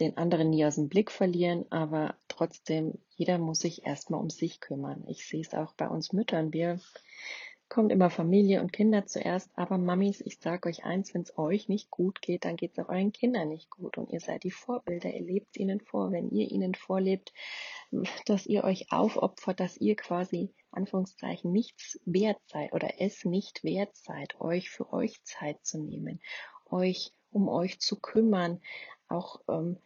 Den 0.00 0.16
anderen 0.16 0.50
nie 0.50 0.64
aus 0.64 0.76
dem 0.76 0.88
Blick 0.88 1.10
verlieren, 1.10 1.66
aber 1.70 2.16
trotzdem, 2.28 2.98
jeder 3.10 3.38
muss 3.38 3.58
sich 3.58 3.84
erstmal 3.84 4.20
um 4.20 4.30
sich 4.30 4.60
kümmern. 4.60 5.04
Ich 5.06 5.26
sehe 5.26 5.42
es 5.42 5.52
auch 5.52 5.74
bei 5.74 5.86
uns 5.86 6.12
Müttern. 6.12 6.52
Wir 6.52 6.80
kommt 7.72 7.90
immer 7.90 8.10
Familie 8.10 8.60
und 8.60 8.72
Kinder 8.72 9.06
zuerst, 9.06 9.50
aber 9.54 9.78
Mamis, 9.78 10.20
ich 10.20 10.38
sage 10.40 10.68
euch 10.68 10.84
eins, 10.84 11.14
wenn 11.14 11.22
es 11.22 11.38
euch 11.38 11.68
nicht 11.68 11.90
gut 11.90 12.20
geht, 12.20 12.44
dann 12.44 12.56
geht 12.56 12.72
es 12.72 12.84
auch 12.84 12.90
euren 12.90 13.12
Kindern 13.12 13.48
nicht 13.48 13.70
gut. 13.70 13.96
Und 13.96 14.10
ihr 14.10 14.20
seid 14.20 14.44
die 14.44 14.50
Vorbilder, 14.50 15.10
ihr 15.10 15.22
lebt 15.22 15.56
ihnen 15.56 15.80
vor, 15.80 16.12
wenn 16.12 16.30
ihr 16.30 16.50
ihnen 16.50 16.74
vorlebt, 16.74 17.32
dass 18.26 18.46
ihr 18.46 18.64
euch 18.64 18.92
aufopfert, 18.92 19.58
dass 19.58 19.78
ihr 19.78 19.96
quasi 19.96 20.52
Anführungszeichen 20.70 21.50
nichts 21.50 21.98
wert 22.04 22.40
seid 22.46 22.74
oder 22.74 23.00
es 23.00 23.24
nicht 23.24 23.64
wert 23.64 23.96
seid, 23.96 24.38
euch 24.40 24.68
für 24.68 24.92
euch 24.92 25.22
Zeit 25.24 25.64
zu 25.64 25.78
nehmen, 25.78 26.20
euch 26.72 27.12
um 27.32 27.48
euch 27.48 27.80
zu 27.80 27.98
kümmern, 27.98 28.60
auch 29.08 29.40
ähm, 29.48 29.78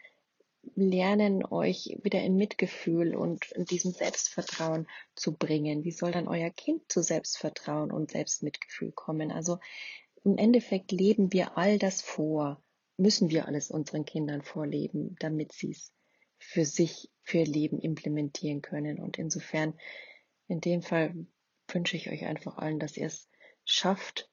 lernen, 0.74 1.44
euch 1.44 1.96
wieder 2.02 2.20
in 2.22 2.36
Mitgefühl 2.36 3.14
und 3.14 3.52
in 3.52 3.64
diesem 3.64 3.92
Selbstvertrauen 3.92 4.88
zu 5.14 5.36
bringen. 5.36 5.84
Wie 5.84 5.92
soll 5.92 6.10
dann 6.10 6.28
euer 6.28 6.50
Kind 6.50 6.90
zu 6.90 7.02
Selbstvertrauen 7.02 7.92
und 7.92 8.10
Selbstmitgefühl 8.10 8.92
kommen? 8.92 9.30
Also 9.30 9.58
im 10.24 10.38
Endeffekt 10.38 10.90
leben 10.90 11.32
wir 11.32 11.56
all 11.56 11.78
das 11.78 12.02
vor, 12.02 12.60
müssen 12.96 13.30
wir 13.30 13.46
alles 13.46 13.70
unseren 13.70 14.04
Kindern 14.04 14.42
vorleben, 14.42 15.14
damit 15.20 15.52
sie 15.52 15.70
es 15.70 15.92
für 16.38 16.64
sich, 16.64 17.10
für 17.22 17.38
ihr 17.38 17.46
Leben 17.46 17.78
implementieren 17.78 18.60
können. 18.60 18.98
Und 18.98 19.18
insofern, 19.18 19.78
in 20.48 20.60
dem 20.60 20.82
Fall 20.82 21.14
wünsche 21.68 21.96
ich 21.96 22.10
euch 22.10 22.26
einfach 22.26 22.58
allen, 22.58 22.80
dass 22.80 22.96
ihr 22.96 23.06
es 23.06 23.28
schafft, 23.64 24.30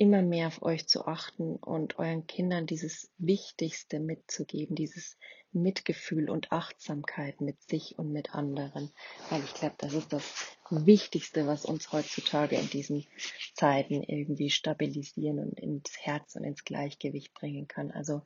immer 0.00 0.22
mehr 0.22 0.46
auf 0.46 0.62
euch 0.62 0.88
zu 0.88 1.06
achten 1.06 1.56
und 1.56 1.98
euren 1.98 2.26
Kindern 2.26 2.66
dieses 2.66 3.10
Wichtigste 3.18 4.00
mitzugeben, 4.00 4.74
dieses 4.74 5.18
Mitgefühl 5.52 6.30
und 6.30 6.52
Achtsamkeit 6.52 7.42
mit 7.42 7.62
sich 7.68 7.98
und 7.98 8.10
mit 8.10 8.34
anderen. 8.34 8.90
Weil 9.28 9.44
ich 9.44 9.52
glaube, 9.52 9.74
das 9.76 9.92
ist 9.92 10.10
das 10.10 10.56
Wichtigste, 10.70 11.46
was 11.46 11.66
uns 11.66 11.92
heutzutage 11.92 12.56
in 12.56 12.70
diesen 12.70 13.06
Zeiten 13.52 14.02
irgendwie 14.02 14.48
stabilisieren 14.48 15.38
und 15.38 15.60
ins 15.60 15.98
Herz 15.98 16.34
und 16.34 16.44
ins 16.44 16.64
Gleichgewicht 16.64 17.34
bringen 17.34 17.68
kann. 17.68 17.90
Also, 17.90 18.22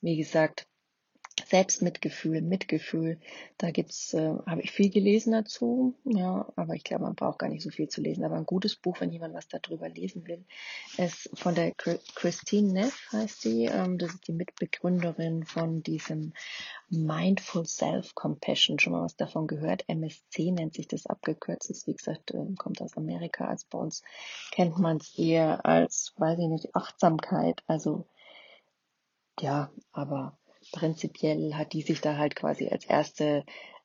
wie 0.00 0.16
gesagt, 0.16 0.66
Selbstmitgefühl, 1.46 2.42
Mitgefühl, 2.42 3.18
da 3.58 3.70
gibt's, 3.70 4.14
äh, 4.14 4.34
habe 4.46 4.62
ich 4.62 4.70
viel 4.70 4.90
gelesen 4.90 5.32
dazu, 5.32 5.94
ja, 6.04 6.50
aber 6.56 6.74
ich 6.74 6.84
glaube, 6.84 7.04
man 7.04 7.14
braucht 7.14 7.38
gar 7.38 7.48
nicht 7.48 7.62
so 7.62 7.70
viel 7.70 7.88
zu 7.88 8.00
lesen. 8.00 8.24
Aber 8.24 8.36
ein 8.36 8.46
gutes 8.46 8.76
Buch, 8.76 9.00
wenn 9.00 9.10
jemand 9.10 9.34
was 9.34 9.48
darüber 9.48 9.88
lesen 9.88 10.26
will, 10.26 10.44
ist 10.98 11.30
von 11.34 11.54
der 11.54 11.72
Christine 11.72 12.72
Neff 12.72 13.08
heißt 13.12 13.44
die, 13.44 13.64
ähm, 13.64 13.98
das 13.98 14.14
ist 14.14 14.28
die 14.28 14.32
Mitbegründerin 14.32 15.44
von 15.44 15.82
diesem 15.82 16.32
Mindful 16.88 17.66
Self-Compassion. 17.66 18.78
Schon 18.78 18.92
mal 18.92 19.04
was 19.04 19.16
davon 19.16 19.46
gehört? 19.46 19.84
MSC 19.88 20.50
nennt 20.52 20.74
sich 20.74 20.88
das 20.88 21.06
abgekürzt. 21.06 21.70
Ist, 21.70 21.86
wie 21.86 21.94
gesagt, 21.94 22.32
äh, 22.32 22.54
kommt 22.58 22.80
aus 22.82 22.96
Amerika. 22.96 23.46
Als 23.46 23.64
bei 23.64 23.78
uns 23.78 24.02
kennt 24.50 24.78
man 24.78 24.98
es 24.98 25.18
eher 25.18 25.64
als, 25.64 26.12
weiß 26.16 26.38
ich 26.38 26.48
nicht, 26.48 26.74
Achtsamkeit. 26.74 27.62
Also 27.66 28.06
ja, 29.40 29.70
aber 29.92 30.38
prinzipiell 30.72 31.54
hat 31.54 31.72
die 31.72 31.82
sich 31.82 32.00
da 32.00 32.16
halt 32.16 32.34
quasi 32.34 32.68
als 32.68 32.84
erste 32.84 33.44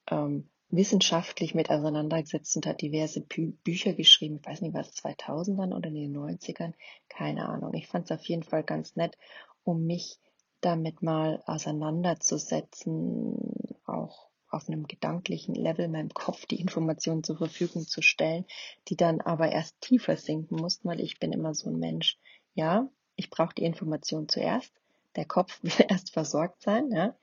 ähm, 0.10 0.50
wissenschaftlich 0.70 1.56
mit 1.56 1.70
auseinandergesetzt 1.70 2.56
und 2.58 2.65
hat 2.65 2.82
diverse 2.82 3.22
Bü 3.22 3.51
Bücher 3.63 3.94
geschrieben. 3.94 4.39
Ich 4.41 4.48
weiß 4.48 4.62
nicht, 4.62 4.74
was 4.74 4.94
2000ern 4.96 5.75
oder 5.75 5.88
in 5.89 5.96
den 5.96 6.17
90ern, 6.17 6.74
keine 7.08 7.48
Ahnung. 7.48 7.74
Ich 7.74 7.88
fand 7.88 8.06
es 8.06 8.12
auf 8.12 8.25
jeden 8.25 8.44
Fall 8.44 8.63
ganz 8.63 8.96
nett, 8.96 9.17
um 9.63 9.86
mich 9.86 10.17
damit 10.62 11.01
mal 11.01 11.44
auseinanderzusetzen, 11.46 13.38
auch 13.86 14.27
auf 14.50 14.67
einem 14.67 14.88
gedanklichen 14.88 15.56
Level 15.56 15.88
meinem 15.89 16.10
Kopf 16.10 16.46
die 16.46 16.60
Informationen 16.60 17.24
zur 17.24 17.38
Verfügung 17.38 17.86
zu 17.86 18.01
stellen, 18.01 18.46
die 18.88 18.96
dann 18.96 19.22
aber 19.22 19.51
erst 19.51 19.79
tiefer 19.82 20.15
sinken 20.17 20.56
mussten, 20.56 20.88
weil 20.88 21.01
ich 21.01 21.20
bin 21.20 21.34
immer 21.34 21.53
so 21.53 21.70
ein 21.70 21.77
Mensch. 21.79 22.17
Ja, 22.53 22.89
ich 23.15 23.29
brauche 23.29 23.53
die 23.56 23.65
Information 23.65 24.29
zuerst, 24.29 24.74
der 25.18 25.26
Kopf 25.26 25.60
will 25.64 25.86
erst 25.90 26.14
versorgt 26.14 26.62
sein, 26.62 26.92
ja. 26.92 27.16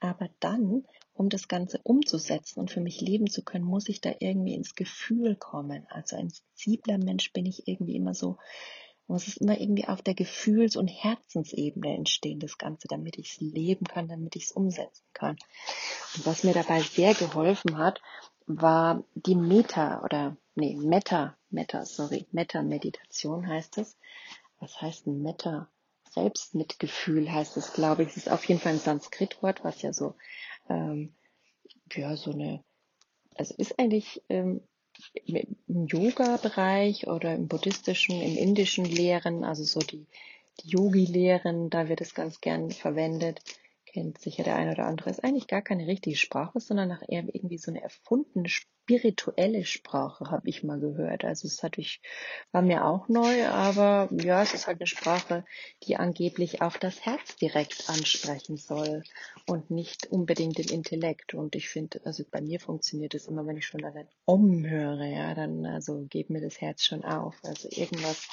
Aber 0.00 0.28
dann, 0.40 0.84
um 1.14 1.30
das 1.30 1.48
Ganze 1.48 1.80
umzusetzen 1.82 2.60
und 2.60 2.70
für 2.70 2.80
mich 2.80 3.00
leben 3.00 3.28
zu 3.30 3.42
können, 3.42 3.64
muss 3.64 3.88
ich 3.88 4.00
da 4.02 4.12
irgendwie 4.18 4.54
ins 4.54 4.74
Gefühl 4.74 5.36
kommen. 5.36 5.86
Also 5.88 6.16
ein 6.16 6.28
sensibler 6.28 6.98
Mensch 6.98 7.32
bin 7.32 7.46
ich 7.46 7.66
irgendwie 7.66 7.96
immer 7.96 8.12
so, 8.12 8.36
muss 9.06 9.28
es 9.28 9.36
immer 9.36 9.58
irgendwie 9.58 9.86
auf 9.86 10.02
der 10.02 10.14
Gefühls- 10.14 10.76
und 10.76 10.88
Herzensebene 10.88 11.94
entstehen, 11.94 12.40
das 12.40 12.58
Ganze, 12.58 12.88
damit 12.88 13.18
ich 13.18 13.30
es 13.32 13.40
leben 13.40 13.86
kann, 13.86 14.08
damit 14.08 14.36
ich 14.36 14.44
es 14.44 14.52
umsetzen 14.52 15.04
kann. 15.12 15.36
Und 16.16 16.26
was 16.26 16.44
mir 16.44 16.52
dabei 16.52 16.80
sehr 16.80 17.14
geholfen 17.14 17.78
hat, 17.78 18.00
war 18.46 19.04
die 19.14 19.36
Meta 19.36 20.02
oder 20.02 20.36
nee, 20.54 20.76
Meta, 20.76 21.36
Meta, 21.50 21.84
sorry, 21.84 22.26
Meta-Meditation 22.32 23.46
heißt 23.46 23.78
es. 23.78 23.96
Was 24.58 24.80
heißt 24.80 25.06
Meta? 25.06 25.68
Selbstmitgefühl 26.10 27.30
heißt 27.30 27.56
es, 27.56 27.72
glaube 27.72 28.02
ich. 28.02 28.10
Es 28.10 28.16
ist 28.16 28.30
auf 28.30 28.44
jeden 28.44 28.60
Fall 28.60 28.72
ein 28.72 28.78
Sanskrit-Wort, 28.78 29.64
was 29.64 29.82
ja 29.82 29.92
so, 29.92 30.14
ähm, 30.68 31.14
ja, 31.92 32.16
so 32.16 32.32
eine, 32.32 32.64
also 33.34 33.54
ist 33.58 33.78
eigentlich 33.78 34.22
ähm, 34.28 34.62
im 35.24 35.86
Yoga-Bereich 35.86 37.06
oder 37.06 37.34
im 37.34 37.48
buddhistischen, 37.48 38.20
im 38.20 38.36
indischen 38.36 38.84
Lehren, 38.84 39.44
also 39.44 39.64
so 39.64 39.80
die, 39.80 40.06
die 40.60 40.70
Yogi-Lehren, 40.70 41.70
da 41.70 41.88
wird 41.88 42.00
es 42.00 42.14
ganz 42.14 42.40
gern 42.40 42.70
verwendet 42.70 43.42
kennt 43.96 44.20
sicher 44.20 44.42
der 44.42 44.56
eine 44.56 44.72
oder 44.72 44.84
andere, 44.84 45.08
ist 45.08 45.24
eigentlich 45.24 45.46
gar 45.46 45.62
keine 45.62 45.86
richtige 45.86 46.16
Sprache, 46.16 46.60
sondern 46.60 46.88
nach 46.88 47.02
eher 47.08 47.24
irgendwie 47.32 47.56
so 47.56 47.70
eine 47.70 47.82
erfundene 47.82 48.50
spirituelle 48.86 49.64
Sprache, 49.64 50.30
habe 50.30 50.48
ich 50.48 50.62
mal 50.62 50.78
gehört. 50.78 51.24
Also 51.24 51.48
es 51.48 51.64
hat 51.64 51.76
ich, 51.76 52.00
war 52.52 52.62
mir 52.62 52.84
auch 52.84 53.08
neu, 53.08 53.48
aber 53.48 54.08
ja, 54.12 54.42
es 54.42 54.54
ist 54.54 54.68
halt 54.68 54.78
eine 54.78 54.86
Sprache, 54.86 55.44
die 55.82 55.96
angeblich 55.96 56.62
auch 56.62 56.76
das 56.76 57.04
Herz 57.04 57.34
direkt 57.34 57.88
ansprechen 57.88 58.56
soll 58.56 59.02
und 59.48 59.72
nicht 59.72 60.06
unbedingt 60.06 60.58
den 60.58 60.68
Intellekt. 60.68 61.34
Und 61.34 61.56
ich 61.56 61.68
finde, 61.68 62.00
also 62.04 62.22
bei 62.30 62.40
mir 62.40 62.60
funktioniert 62.60 63.14
es 63.14 63.26
immer, 63.26 63.44
wenn 63.44 63.56
ich 63.56 63.66
schon 63.66 63.84
einen 63.84 64.06
Om 64.24 64.64
höre, 64.64 65.04
ja, 65.04 65.34
dann 65.34 65.66
also 65.66 66.06
geht 66.08 66.30
mir 66.30 66.40
das 66.40 66.60
Herz 66.60 66.84
schon 66.84 67.04
auf. 67.04 67.34
Also 67.42 67.68
irgendwas 67.72 68.28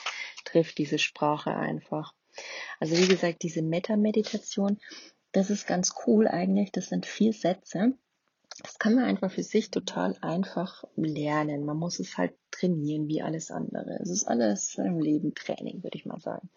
trifft 0.46 0.78
diese 0.78 1.00
Sprache 1.00 1.56
einfach. 1.56 2.14
Also 2.80 2.96
wie 2.96 3.08
gesagt, 3.08 3.42
diese 3.42 3.64
Meta-Meditation, 3.64 4.80
das 5.32 5.50
ist 5.50 5.66
ganz 5.66 5.96
cool 6.06 6.28
eigentlich. 6.28 6.72
Das 6.72 6.90
sind 6.90 7.08
vier 7.08 7.34
Sätze. 7.34 7.98
Das 8.62 8.78
kann 8.78 8.96
man 8.96 9.06
einfach 9.06 9.32
für 9.32 9.44
sich 9.44 9.72
total 9.72 10.16
einfach 10.22 10.84
lernen. 10.96 11.66
Man 11.66 11.78
muss 11.78 12.00
es 12.00 12.18
halt 12.18 12.34
trainieren 12.52 13.08
wie 13.08 13.22
alles 13.22 13.50
andere. 13.50 13.98
Es 14.02 14.10
ist 14.10 14.26
alles 14.26 14.76
im 14.76 15.00
Leben 15.00 15.34
Training, 15.34 15.84
würde 15.84 15.98
ich 15.98 16.06
mal 16.06 16.20
sagen. 16.20 16.50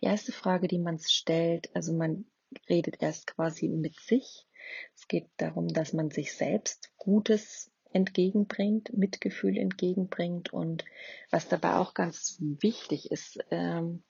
Die 0.00 0.06
erste 0.06 0.32
Frage, 0.32 0.68
die 0.68 0.78
man 0.78 0.98
stellt, 0.98 1.74
also 1.74 1.92
man 1.92 2.26
redet 2.68 3.02
erst 3.02 3.26
quasi 3.26 3.68
mit 3.68 3.98
sich. 3.98 4.46
Es 4.94 5.08
geht 5.08 5.28
darum, 5.36 5.68
dass 5.68 5.92
man 5.92 6.10
sich 6.10 6.34
selbst 6.34 6.92
Gutes 6.96 7.70
entgegenbringt, 7.90 8.96
Mitgefühl 8.96 9.56
entgegenbringt 9.56 10.52
und 10.52 10.84
was 11.30 11.48
dabei 11.48 11.76
auch 11.76 11.94
ganz 11.94 12.36
wichtig 12.40 13.10
ist, 13.10 13.38
ähm, 13.50 14.02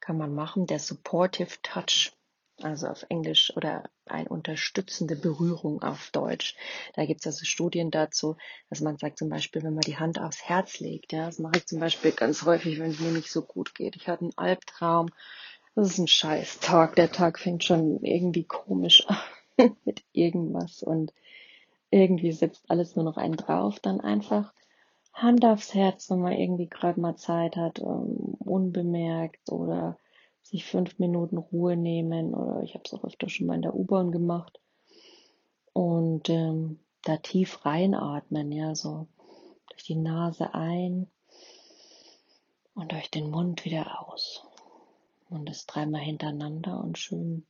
kann 0.00 0.16
man 0.16 0.34
machen, 0.34 0.66
der 0.66 0.78
Supportive 0.78 1.56
Touch 1.62 2.12
also 2.60 2.86
auf 2.88 3.04
Englisch 3.08 3.52
oder 3.56 3.84
eine 4.06 4.28
unterstützende 4.28 5.16
Berührung 5.16 5.82
auf 5.82 6.10
Deutsch. 6.12 6.56
Da 6.94 7.04
gibt 7.06 7.20
es 7.20 7.26
also 7.26 7.44
Studien 7.44 7.90
dazu, 7.90 8.36
dass 8.68 8.80
man 8.80 8.98
sagt 8.98 9.18
zum 9.18 9.28
Beispiel, 9.28 9.62
wenn 9.62 9.74
man 9.74 9.82
die 9.82 9.98
Hand 9.98 10.20
aufs 10.20 10.42
Herz 10.44 10.80
legt, 10.80 11.12
ja, 11.12 11.26
das 11.26 11.38
mache 11.38 11.58
ich 11.58 11.66
zum 11.66 11.80
Beispiel 11.80 12.12
ganz 12.12 12.44
häufig, 12.44 12.78
wenn 12.78 12.90
es 12.90 13.00
mir 13.00 13.10
nicht 13.10 13.30
so 13.30 13.42
gut 13.42 13.74
geht. 13.74 13.96
Ich 13.96 14.08
hatte 14.08 14.22
einen 14.22 14.38
Albtraum, 14.38 15.10
das 15.74 15.88
ist 15.88 15.98
ein 15.98 16.08
scheiß 16.08 16.60
Tag, 16.60 16.96
der 16.96 17.10
Tag 17.10 17.38
fängt 17.38 17.64
schon 17.64 18.02
irgendwie 18.02 18.44
komisch 18.44 19.06
an 19.56 19.76
mit 19.84 20.02
irgendwas 20.12 20.82
und 20.82 21.12
irgendwie 21.90 22.32
sitzt 22.32 22.70
alles 22.70 22.96
nur 22.96 23.04
noch 23.04 23.16
einen 23.16 23.36
drauf, 23.36 23.78
dann 23.80 24.00
einfach 24.00 24.52
Hand 25.12 25.44
aufs 25.44 25.74
Herz, 25.74 26.10
wenn 26.10 26.20
man 26.20 26.32
irgendwie 26.32 26.68
gerade 26.68 26.98
mal 26.98 27.16
Zeit 27.16 27.56
hat, 27.56 27.80
um, 27.80 28.34
unbemerkt 28.38 29.50
oder 29.50 29.98
sich 30.42 30.64
fünf 30.64 30.98
Minuten 30.98 31.38
Ruhe 31.38 31.76
nehmen. 31.76 32.34
Oder 32.34 32.62
ich 32.62 32.74
habe 32.74 32.84
es 32.84 32.92
auch 32.92 33.04
öfter 33.04 33.28
schon 33.28 33.46
mal 33.46 33.54
in 33.54 33.62
der 33.62 33.74
U-Bahn 33.74 34.12
gemacht. 34.12 34.60
Und 35.72 36.28
ähm, 36.28 36.80
da 37.02 37.16
tief 37.16 37.64
reinatmen, 37.64 38.52
ja, 38.52 38.74
so 38.74 39.08
durch 39.70 39.84
die 39.84 39.96
Nase 39.96 40.54
ein 40.54 41.10
und 42.74 42.92
durch 42.92 43.10
den 43.10 43.30
Mund 43.30 43.64
wieder 43.64 44.06
aus. 44.06 44.46
Und 45.30 45.48
das 45.48 45.66
dreimal 45.66 46.02
hintereinander 46.02 46.78
und 46.78 46.98
schön 46.98 47.46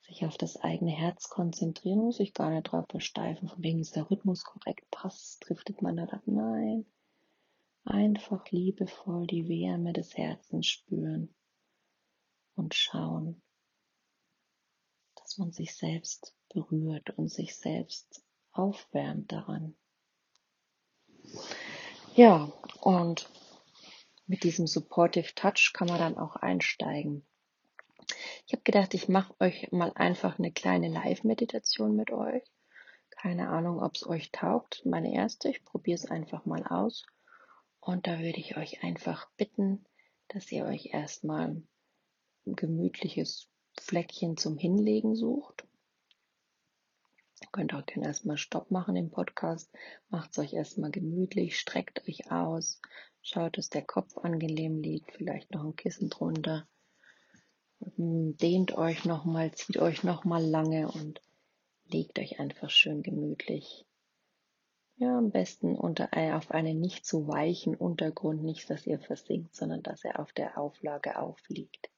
sich 0.00 0.24
auf 0.24 0.38
das 0.38 0.56
eigene 0.56 0.92
Herz 0.92 1.28
konzentrieren, 1.28 1.98
muss 1.98 2.20
ich 2.20 2.34
gar 2.34 2.50
nicht 2.50 2.64
drauf 2.64 2.86
versteifen, 2.88 3.48
von 3.48 3.62
wegen 3.62 3.80
ist 3.80 3.96
der 3.96 4.10
Rhythmus 4.10 4.44
korrekt, 4.44 4.88
passt, 4.90 5.48
driftet 5.48 5.82
man 5.82 5.96
da 5.96 6.04
ab. 6.04 6.22
Nein, 6.26 6.86
einfach 7.84 8.48
liebevoll 8.50 9.26
die 9.26 9.48
Wärme 9.48 9.92
des 9.92 10.16
Herzens 10.16 10.66
spüren 10.66 11.34
und 12.60 12.74
schauen, 12.74 13.42
dass 15.16 15.38
man 15.38 15.50
sich 15.50 15.74
selbst 15.74 16.36
berührt 16.52 17.10
und 17.16 17.28
sich 17.28 17.56
selbst 17.56 18.22
aufwärmt 18.52 19.32
daran. 19.32 19.74
Ja, 22.14 22.52
und 22.80 23.30
mit 24.26 24.44
diesem 24.44 24.66
Supportive 24.66 25.34
Touch 25.34 25.72
kann 25.72 25.88
man 25.88 25.98
dann 25.98 26.18
auch 26.18 26.36
einsteigen. 26.36 27.26
Ich 28.46 28.52
habe 28.52 28.62
gedacht, 28.62 28.92
ich 28.92 29.08
mache 29.08 29.34
euch 29.40 29.72
mal 29.72 29.92
einfach 29.94 30.38
eine 30.38 30.52
kleine 30.52 30.88
Live-Meditation 30.88 31.96
mit 31.96 32.10
euch. 32.10 32.42
Keine 33.08 33.48
Ahnung, 33.48 33.82
ob 33.82 33.94
es 33.94 34.06
euch 34.06 34.32
taugt. 34.32 34.84
Meine 34.84 35.14
erste, 35.14 35.48
ich 35.48 35.64
probiere 35.64 35.96
es 35.96 36.10
einfach 36.10 36.44
mal 36.44 36.66
aus. 36.66 37.06
Und 37.80 38.06
da 38.06 38.18
würde 38.18 38.38
ich 38.38 38.58
euch 38.58 38.82
einfach 38.82 39.30
bitten, 39.36 39.86
dass 40.28 40.52
ihr 40.52 40.66
euch 40.66 40.92
erstmal 40.92 41.62
gemütliches 42.46 43.48
Fleckchen 43.78 44.36
zum 44.36 44.58
Hinlegen 44.58 45.14
sucht. 45.14 45.66
Ihr 47.40 47.48
könnt 47.52 47.74
auch 47.74 47.86
gerne 47.86 48.06
erstmal 48.06 48.36
Stopp 48.36 48.70
machen 48.70 48.96
im 48.96 49.10
Podcast. 49.10 49.70
Macht 50.08 50.32
es 50.32 50.38
euch 50.38 50.52
erstmal 50.52 50.90
gemütlich, 50.90 51.58
streckt 51.58 52.06
euch 52.06 52.30
aus, 52.30 52.80
schaut, 53.22 53.56
dass 53.56 53.70
der 53.70 53.82
Kopf 53.82 54.18
angenehm 54.18 54.80
liegt, 54.80 55.12
vielleicht 55.12 55.50
noch 55.52 55.64
ein 55.64 55.76
Kissen 55.76 56.10
drunter. 56.10 56.68
Dehnt 57.78 58.76
euch 58.76 59.06
nochmal, 59.06 59.52
zieht 59.52 59.78
euch 59.78 60.04
nochmal 60.04 60.44
lange 60.44 60.88
und 60.88 61.22
legt 61.86 62.18
euch 62.18 62.38
einfach 62.38 62.68
schön 62.68 63.02
gemütlich. 63.02 63.86
Ja, 64.96 65.16
am 65.16 65.30
besten 65.30 65.76
unter, 65.76 66.10
auf 66.36 66.50
einen 66.50 66.78
nicht 66.78 67.06
zu 67.06 67.26
weichen 67.26 67.74
Untergrund, 67.74 68.42
nicht, 68.42 68.68
dass 68.68 68.86
ihr 68.86 69.00
versinkt, 69.00 69.54
sondern 69.56 69.82
dass 69.82 70.04
er 70.04 70.20
auf 70.20 70.32
der 70.34 70.58
Auflage 70.58 71.18
aufliegt. 71.18 71.90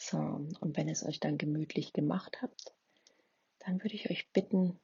So, 0.00 0.16
und 0.16 0.76
wenn 0.76 0.88
es 0.88 1.04
euch 1.04 1.18
dann 1.18 1.38
gemütlich 1.38 1.92
gemacht 1.92 2.40
habt, 2.40 2.72
dann 3.58 3.82
würde 3.82 3.96
ich 3.96 4.08
euch 4.10 4.30
bitten, 4.32 4.80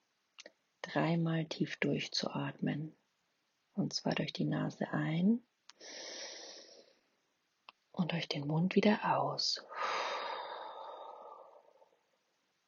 dreimal 0.82 1.46
tief 1.46 1.76
durchzuatmen. 1.76 2.94
Und 3.74 3.92
zwar 3.94 4.14
durch 4.14 4.32
die 4.32 4.44
Nase 4.44 4.88
ein 4.90 5.40
und 7.92 8.12
durch 8.12 8.28
den 8.28 8.46
Mund 8.46 8.74
wieder 8.74 9.16
aus. 9.16 9.64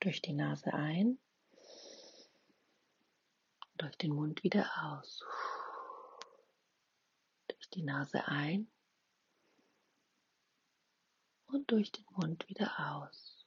Durch 0.00 0.22
die 0.22 0.32
Nase 0.32 0.72
ein 0.72 1.18
durch 3.78 3.96
den 3.98 4.14
Mund 4.14 4.42
wieder 4.42 4.70
aus. 4.82 5.24
Durch 7.48 7.68
die 7.70 7.82
Nase 7.82 8.26
ein 8.26 8.70
und 11.56 11.70
durch 11.70 11.90
den 11.90 12.04
Mund 12.10 12.46
wieder 12.48 12.70
aus. 12.78 13.44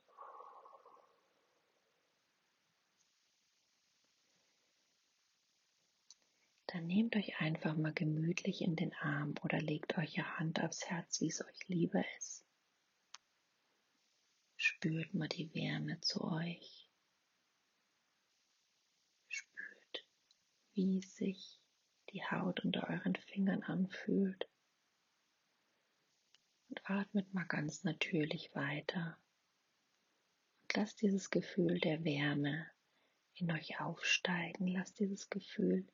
Dann 6.67 6.85
nehmt 6.85 7.15
euch 7.15 7.39
einfach 7.39 7.75
mal 7.75 7.93
gemütlich 7.93 8.61
in 8.61 8.75
den 8.75 8.93
Arm 8.93 9.35
oder 9.43 9.59
legt 9.59 9.97
eure 9.97 10.37
Hand 10.37 10.61
aufs 10.61 10.85
Herz, 10.85 11.21
wie 11.21 11.27
es 11.27 11.43
euch 11.43 11.67
lieber 11.67 12.03
ist. 12.17 12.45
Spürt 14.55 15.13
mal 15.13 15.27
die 15.27 15.53
Wärme 15.53 15.99
zu 16.01 16.23
euch. 16.23 16.89
Spürt, 19.27 20.05
wie 20.73 21.01
sich 21.01 21.59
die 22.11 22.23
Haut 22.23 22.63
unter 22.65 22.87
euren 22.89 23.15
Fingern 23.15 23.63
anfühlt. 23.63 24.47
Atmet 26.89 27.31
mal 27.35 27.45
ganz 27.45 27.83
natürlich 27.83 28.49
weiter. 28.55 29.15
Und 30.63 30.75
lasst 30.75 31.01
dieses 31.03 31.29
Gefühl 31.29 31.79
der 31.79 32.03
Wärme 32.03 32.65
in 33.35 33.51
euch 33.51 33.79
aufsteigen. 33.79 34.65
Lasst 34.65 34.99
dieses 34.99 35.29
Gefühl 35.29 35.87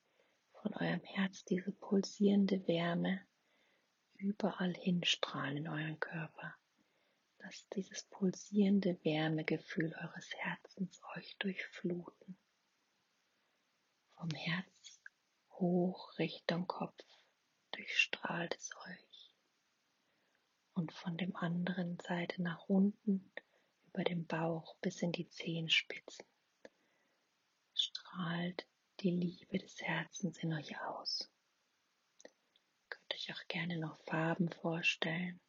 von 0.62 0.74
eurem 0.76 1.04
Herz 1.04 1.44
diese 1.44 1.74
pulsierende 1.74 2.66
Wärme 2.66 3.20
überall 4.20 4.74
hinstrahlen 4.74 5.58
in 5.58 5.68
euren 5.68 6.00
Körper. 6.00 6.56
Lasst 7.40 7.68
dieses 7.76 8.04
pulsierende 8.04 8.98
Wärmegefühl 9.04 9.94
eures 10.02 10.34
Herzens 10.38 11.02
euch 11.18 11.36
durchfluten. 11.40 12.38
Vom 14.14 14.30
Herz 14.30 15.02
hoch 15.52 16.18
Richtung 16.20 16.68
Kopf 16.68 17.04
durchstrahlt 17.72 18.56
es 18.56 18.70
euch. 18.88 19.05
Und 20.76 20.92
von 20.92 21.18
dem 21.18 21.36
anderen 21.38 21.98
Seite 22.00 22.42
nach 22.42 22.68
unten 22.68 23.32
über 23.88 24.04
den 24.04 24.28
Bauch 24.28 24.76
bis 24.82 25.02
in 25.02 25.14
die 25.14 25.30
Zehenspitzen 25.30 26.26
strahlt 27.74 28.68
die 29.00 29.12
Liebe 29.12 29.58
des 29.58 29.82
Herzens 29.82 30.38
in 30.40 30.54
euch 30.54 30.78
aus. 30.82 31.32
Ihr 32.24 32.30
könnt 32.90 33.14
euch 33.14 33.34
auch 33.34 33.48
gerne 33.48 33.78
noch 33.78 33.98
Farben 34.06 34.50
vorstellen. 34.50 35.40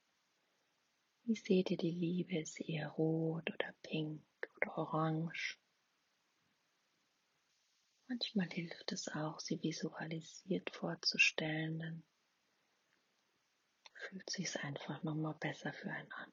Wie 1.24 1.34
seht 1.34 1.70
ihr 1.72 1.76
die 1.76 1.90
Liebe? 1.90 2.38
Ist 2.38 2.54
sie 2.54 2.70
eher 2.70 2.90
rot 2.90 3.50
oder 3.50 3.74
pink 3.82 4.22
oder 4.56 4.78
orange? 4.78 5.58
Manchmal 8.06 8.48
hilft 8.50 8.92
es 8.92 9.08
auch, 9.08 9.40
sie 9.40 9.60
visualisiert 9.60 10.70
vorzustellen, 10.70 11.80
dann 11.80 12.04
fühlt 14.08 14.30
sich 14.30 14.58
einfach 14.60 15.02
nochmal 15.02 15.34
besser 15.34 15.72
für 15.72 15.90
einen 15.90 16.12
an. 16.12 16.32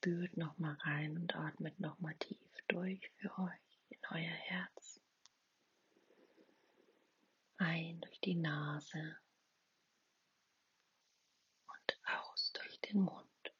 spürt 0.00 0.36
nochmal 0.36 0.76
rein 0.80 1.16
und 1.16 1.34
atmet 1.36 1.78
nochmal 1.78 2.14
tief 2.16 2.50
durch 2.68 3.10
für 3.16 3.30
euch 3.38 3.80
in 3.88 3.98
euer 4.10 4.30
Herz. 4.30 5.00
Ein 7.58 8.00
durch 8.00 8.20
die 8.20 8.36
Nase 8.36 9.18
und 11.66 12.00
aus 12.06 12.52
durch 12.52 12.80
den 12.80 13.00
Mund. 13.00 13.54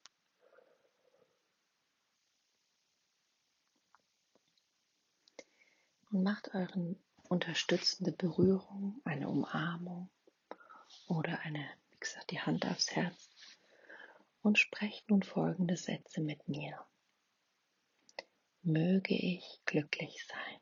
Und 6.11 6.23
macht 6.23 6.55
euren 6.55 7.03
unterstützende 7.31 8.11
Berührung, 8.11 9.01
eine 9.05 9.29
Umarmung 9.29 10.11
oder 11.07 11.38
eine, 11.40 11.64
wie 11.90 11.99
gesagt, 12.01 12.33
die 12.33 12.40
Hand 12.40 12.66
aufs 12.66 12.90
Herz 12.90 13.31
und 14.43 14.59
sprecht 14.59 15.09
nun 15.09 15.23
folgende 15.23 15.77
Sätze 15.77 16.21
mit 16.21 16.49
mir. 16.49 16.85
Möge 18.62 19.14
ich 19.14 19.61
glücklich 19.64 20.27
sein. 20.27 20.61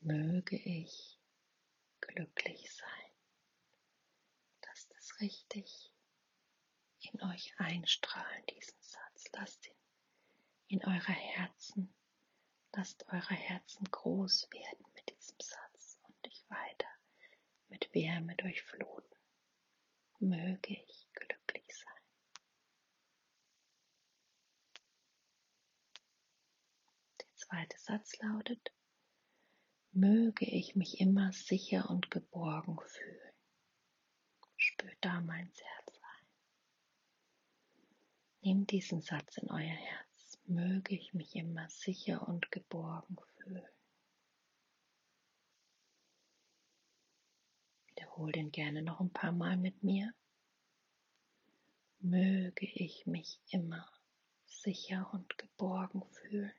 Möge 0.00 0.56
ich 0.56 1.20
glücklich 2.00 2.72
sein. 2.72 3.10
Lasst 4.64 4.90
es 4.98 5.20
richtig 5.20 5.92
in 7.00 7.22
euch 7.22 7.52
einstrahlen, 7.58 8.46
diesen 8.46 8.80
Satz. 8.80 9.24
Lasst 9.34 9.66
ihn 9.66 9.79
in 10.70 10.84
eure 10.84 11.12
Herzen, 11.12 11.92
lasst 12.72 13.04
eure 13.08 13.34
Herzen 13.34 13.84
groß 13.90 14.48
werden 14.52 14.86
mit 14.94 15.10
diesem 15.10 15.40
Satz 15.40 15.98
und 16.02 16.22
nicht 16.24 16.48
weiter 16.48 16.86
mit 17.68 17.92
Wärme 17.92 18.36
durchfluten. 18.36 19.18
Möge 20.20 20.74
ich 20.74 21.08
glücklich 21.12 21.64
sein. 21.74 22.02
Der 27.20 27.34
zweite 27.34 27.78
Satz 27.78 28.16
lautet, 28.18 28.72
möge 29.90 30.46
ich 30.46 30.76
mich 30.76 31.00
immer 31.00 31.32
sicher 31.32 31.90
und 31.90 32.12
geborgen 32.12 32.78
fühlen. 32.78 33.32
Spürt 34.56 34.98
da 35.00 35.20
mein 35.20 35.46
Herz 35.46 36.00
ein. 36.00 36.26
Nehmt 38.42 38.70
diesen 38.70 39.00
Satz 39.00 39.36
in 39.38 39.50
euer 39.50 39.58
Herz. 39.66 40.09
Möge 40.50 40.96
ich 40.96 41.14
mich 41.14 41.36
immer 41.36 41.68
sicher 41.70 42.26
und 42.26 42.50
geborgen 42.50 43.16
fühlen. 43.36 43.68
Wiederhol 47.86 48.32
den 48.32 48.50
gerne 48.50 48.82
noch 48.82 49.00
ein 49.00 49.12
paar 49.12 49.32
Mal 49.32 49.56
mit 49.56 49.82
mir. 49.84 50.12
möge 52.00 52.66
ich 52.66 53.06
mich 53.06 53.38
immer 53.50 53.86
sicher 54.46 55.10
und 55.12 55.36
geborgen 55.36 56.02
fühlen. 56.10 56.52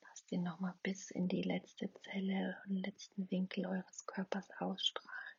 Lasst 0.00 0.32
ihn 0.32 0.42
nochmal 0.42 0.71
bis 0.82 1.10
in 1.10 1.28
die 1.28 1.42
letzte 1.42 1.92
Zelle 1.94 2.60
und 2.66 2.76
letzten 2.76 3.30
Winkel 3.30 3.66
eures 3.66 4.06
Körpers 4.06 4.48
ausstrahlen. 4.58 5.36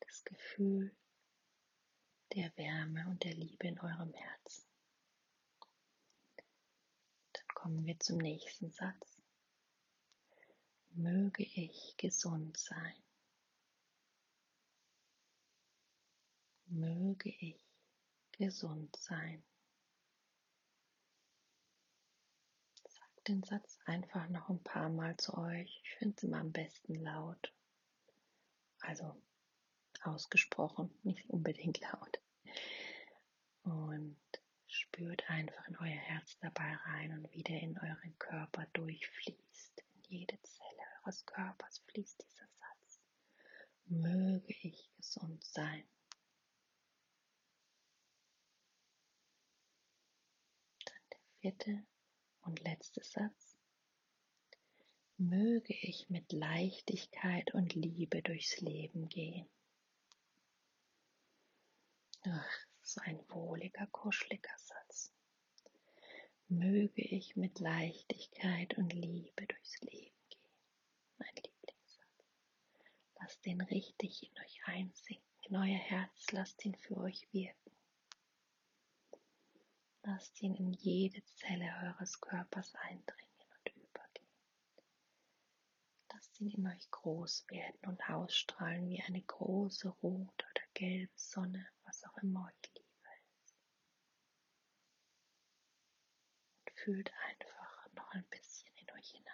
Das 0.00 0.24
Gefühl 0.24 0.94
der 2.34 2.56
Wärme 2.56 3.06
und 3.08 3.22
der 3.22 3.34
Liebe 3.34 3.68
in 3.68 3.78
eurem 3.78 4.12
Herzen. 4.12 4.66
Dann 7.32 7.48
kommen 7.54 7.86
wir 7.86 7.98
zum 8.00 8.18
nächsten 8.18 8.70
Satz. 8.70 9.16
Möge 10.90 11.44
ich 11.44 11.94
gesund 11.96 12.56
sein. 12.56 12.94
Möge 16.66 17.28
ich 17.28 17.60
gesund 18.32 18.96
sein. 18.96 19.42
Den 23.28 23.42
Satz 23.42 23.80
einfach 23.86 24.28
noch 24.28 24.48
ein 24.50 24.62
paar 24.62 24.88
Mal 24.88 25.16
zu 25.16 25.36
euch. 25.36 25.80
Ich 25.82 25.90
finde 25.96 26.14
es 26.16 26.22
immer 26.22 26.38
am 26.38 26.52
besten 26.52 26.94
laut. 26.94 27.52
Also 28.80 29.20
ausgesprochen, 30.02 30.96
nicht 31.02 31.28
unbedingt 31.28 31.80
laut. 31.80 32.20
Und 33.64 34.16
spürt 34.68 35.28
einfach 35.28 35.66
in 35.66 35.76
euer 35.78 35.86
Herz 35.88 36.38
dabei 36.38 36.72
rein 36.84 37.12
und 37.18 37.32
wie 37.32 37.42
der 37.42 37.60
in 37.62 37.76
euren 37.78 38.16
Körper 38.18 38.66
durchfließt. 38.74 39.82
In 39.94 40.02
jede 40.04 40.40
Zelle 40.42 40.82
eures 41.02 41.26
Körpers 41.26 41.78
fließt 41.88 42.22
dieser 42.22 42.46
Satz. 42.46 43.00
Möge 43.86 44.54
ich 44.62 44.88
gesund 44.96 45.42
sein. 45.42 45.82
Dann 50.84 51.02
der 51.10 51.20
vierte 51.40 51.86
und 52.46 52.62
letzte 52.62 53.02
Satz. 53.02 53.56
Möge 55.18 55.74
ich 55.82 56.08
mit 56.10 56.32
Leichtigkeit 56.32 57.52
und 57.54 57.74
Liebe 57.74 58.22
durchs 58.22 58.60
Leben 58.60 59.08
gehen. 59.08 59.48
Ach, 62.24 62.66
so 62.82 63.00
ein 63.02 63.18
wohliger, 63.30 63.86
kuscheliger 63.88 64.56
Satz. 64.58 65.12
Möge 66.48 67.02
ich 67.02 67.34
mit 67.34 67.58
Leichtigkeit 67.58 68.76
und 68.78 68.92
Liebe 68.92 69.46
durchs 69.46 69.80
Leben 69.80 70.16
gehen. 70.28 70.52
Mein 71.18 71.34
Lieblingssatz. 71.34 72.24
Lasst 73.20 73.46
ihn 73.46 73.60
richtig 73.62 74.22
in 74.22 74.38
euch 74.44 74.60
einsinken, 74.66 75.26
in 75.48 75.56
euer 75.56 75.78
Herz, 75.78 76.30
lasst 76.30 76.64
ihn 76.64 76.76
für 76.76 76.98
euch 76.98 77.26
wirken. 77.32 77.75
Lasst 80.08 80.40
ihn 80.40 80.54
in 80.54 80.72
jede 80.72 81.20
Zelle 81.34 81.66
eures 81.82 82.20
Körpers 82.20 82.72
eindringen 82.76 83.40
und 83.50 83.74
übergehen. 83.74 84.28
Lasst 86.12 86.40
ihn 86.40 86.48
in 86.48 86.66
euch 86.68 86.90
groß 86.92 87.44
werden 87.48 87.78
und 87.86 88.08
ausstrahlen 88.08 88.88
wie 88.88 89.02
eine 89.02 89.20
große 89.20 89.88
rote 89.88 90.46
oder 90.50 90.62
gelbe 90.74 91.12
Sonne 91.16 91.66
was 91.84 92.04
auch 92.04 92.16
immer 92.18 92.46
euch 92.46 92.70
lieber 92.74 93.10
ist. 93.32 93.56
Und 96.66 96.70
fühlt 96.78 97.12
einfach 97.28 97.88
noch 97.94 98.10
ein 98.12 98.24
bisschen 98.30 98.72
in 98.76 98.90
euch 98.92 99.10
hinein. 99.10 99.32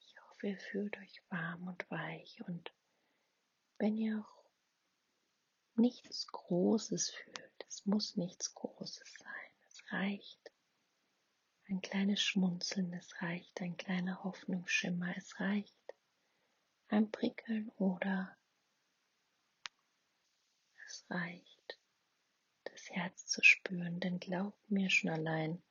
Ich 0.00 0.16
hoffe, 0.20 0.29
ihr 0.42 0.58
fühlt 0.58 0.96
euch 0.98 1.22
warm 1.28 1.68
und 1.68 1.90
weich 1.90 2.40
und 2.46 2.72
wenn 3.78 3.96
ihr 3.96 4.18
auch 4.18 4.40
nichts 5.74 6.26
Großes 6.26 7.10
fühlt, 7.10 7.66
es 7.68 7.86
muss 7.86 8.16
nichts 8.16 8.54
Großes 8.54 9.14
sein. 9.18 9.52
Es 9.68 9.92
reicht 9.92 10.52
ein 11.68 11.80
kleines 11.80 12.20
Schmunzeln, 12.20 12.92
es 12.92 13.22
reicht 13.22 13.60
ein 13.60 13.76
kleiner 13.76 14.22
Hoffnungsschimmer, 14.24 15.16
es 15.16 15.38
reicht 15.40 15.76
ein 16.88 17.10
Prickeln 17.10 17.70
oder 17.76 18.36
es 20.86 21.06
reicht 21.08 21.78
das 22.64 22.90
Herz 22.90 23.26
zu 23.26 23.42
spüren, 23.42 24.00
denn 24.00 24.18
glaubt 24.18 24.70
mir 24.70 24.90
schon 24.90 25.10
allein, 25.10 25.62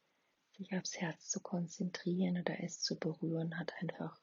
sich 0.57 0.73
aufs 0.75 0.99
Herz 0.99 1.29
zu 1.29 1.41
konzentrieren 1.41 2.39
oder 2.39 2.63
es 2.63 2.81
zu 2.81 2.97
berühren, 2.97 3.59
hat 3.59 3.73
einfach 3.81 4.19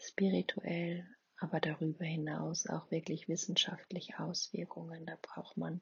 spirituell, 0.00 1.06
aber 1.36 1.60
darüber 1.60 2.04
hinaus 2.04 2.66
auch 2.66 2.90
wirklich 2.90 3.28
wissenschaftliche 3.28 4.18
Auswirkungen. 4.18 5.06
Da 5.06 5.16
braucht 5.20 5.56
man 5.56 5.80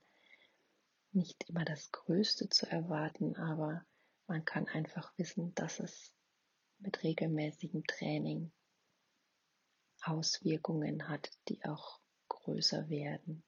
nicht 1.13 1.49
immer 1.49 1.65
das 1.65 1.91
Größte 1.93 2.49
zu 2.49 2.67
erwarten, 2.67 3.37
aber 3.37 3.85
man 4.27 4.45
kann 4.45 4.67
einfach 4.69 5.17
wissen, 5.17 5.55
dass 5.55 5.81
es 5.81 6.15
mit 6.79 7.03
regelmäßigem 7.03 7.85
Training 7.87 8.53
Auswirkungen 10.03 11.09
hat, 11.09 11.31
die 11.49 11.65
auch 11.65 12.01
größer 12.29 12.89
werden. 12.89 13.43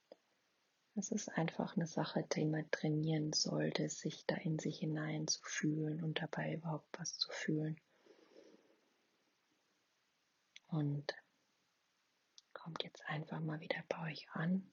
Es 0.97 1.13
ist 1.13 1.29
einfach 1.29 1.77
eine 1.77 1.87
Sache, 1.87 2.25
die 2.35 2.45
man 2.45 2.69
trainieren 2.71 3.33
sollte, 3.33 3.89
sich 3.89 4.27
da 4.27 4.35
in 4.37 4.59
sich 4.59 4.81
hinein 4.81 5.29
zu 5.29 5.41
fühlen 5.43 6.03
und 6.03 6.21
dabei 6.21 6.55
überhaupt 6.55 6.99
was 6.99 7.17
zu 7.17 7.31
fühlen. 7.31 7.81
Und 10.71 11.15
kommt 12.53 12.83
jetzt 12.83 13.05
einfach 13.07 13.41
mal 13.41 13.61
wieder 13.61 13.83
bei 13.89 14.11
euch 14.11 14.29
an 14.33 14.71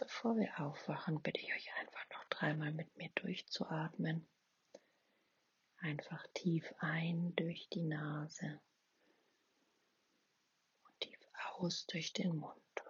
Bevor 0.00 0.34
wir 0.38 0.58
aufwachen, 0.58 1.20
bitte 1.20 1.40
ich 1.40 1.52
euch 1.52 1.70
einfach 1.78 2.02
noch 2.08 2.24
dreimal 2.30 2.72
mit 2.72 2.96
mir 2.96 3.10
durchzuatmen. 3.16 4.26
Einfach 5.76 6.26
tief 6.32 6.64
ein 6.78 7.36
durch 7.36 7.68
die 7.68 7.82
Nase 7.82 8.62
und 10.86 11.00
tief 11.00 11.20
aus 11.58 11.84
durch 11.86 12.14
den 12.14 12.34
Mund. 12.34 12.82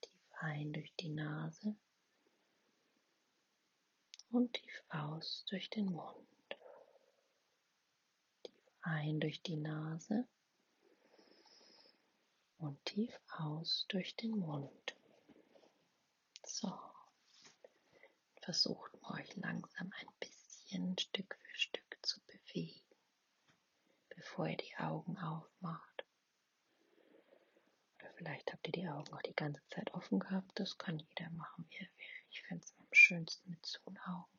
Tief 0.00 0.32
ein 0.40 0.72
durch 0.72 0.92
die 0.96 1.10
Nase 1.10 1.76
und 4.32 4.52
tief 4.52 4.82
aus 4.88 5.44
durch 5.48 5.70
den 5.70 5.86
Mund. 5.92 6.35
Ein 8.88 9.18
durch 9.18 9.42
die 9.42 9.56
Nase 9.56 10.28
und 12.58 12.84
tief 12.84 13.18
aus 13.36 13.84
durch 13.88 14.14
den 14.14 14.38
Mund. 14.38 14.96
So. 16.44 16.72
Versucht 18.42 18.92
euch 19.02 19.34
langsam 19.34 19.92
ein 19.92 20.06
bisschen 20.20 20.96
Stück 20.96 21.34
für 21.34 21.58
Stück 21.58 21.98
zu 22.02 22.20
bewegen, 22.28 22.80
bevor 24.10 24.46
ihr 24.46 24.56
die 24.56 24.76
Augen 24.76 25.18
aufmacht. 25.18 26.04
Oder 27.98 28.12
vielleicht 28.14 28.52
habt 28.52 28.68
ihr 28.68 28.72
die 28.72 28.88
Augen 28.88 29.12
auch 29.12 29.22
die 29.22 29.34
ganze 29.34 29.66
Zeit 29.68 29.92
offen 29.94 30.20
gehabt. 30.20 30.60
Das 30.60 30.78
kann 30.78 31.00
jeder 31.00 31.30
machen, 31.30 31.66
wie 31.70 31.78
er 31.78 31.88
will. 31.98 32.26
Ich 32.30 32.42
finde 32.42 32.64
es 32.64 32.72
am 32.78 32.86
schönsten 32.92 33.50
mit 33.50 33.66
zu 33.66 33.80
Augen. 34.06 34.38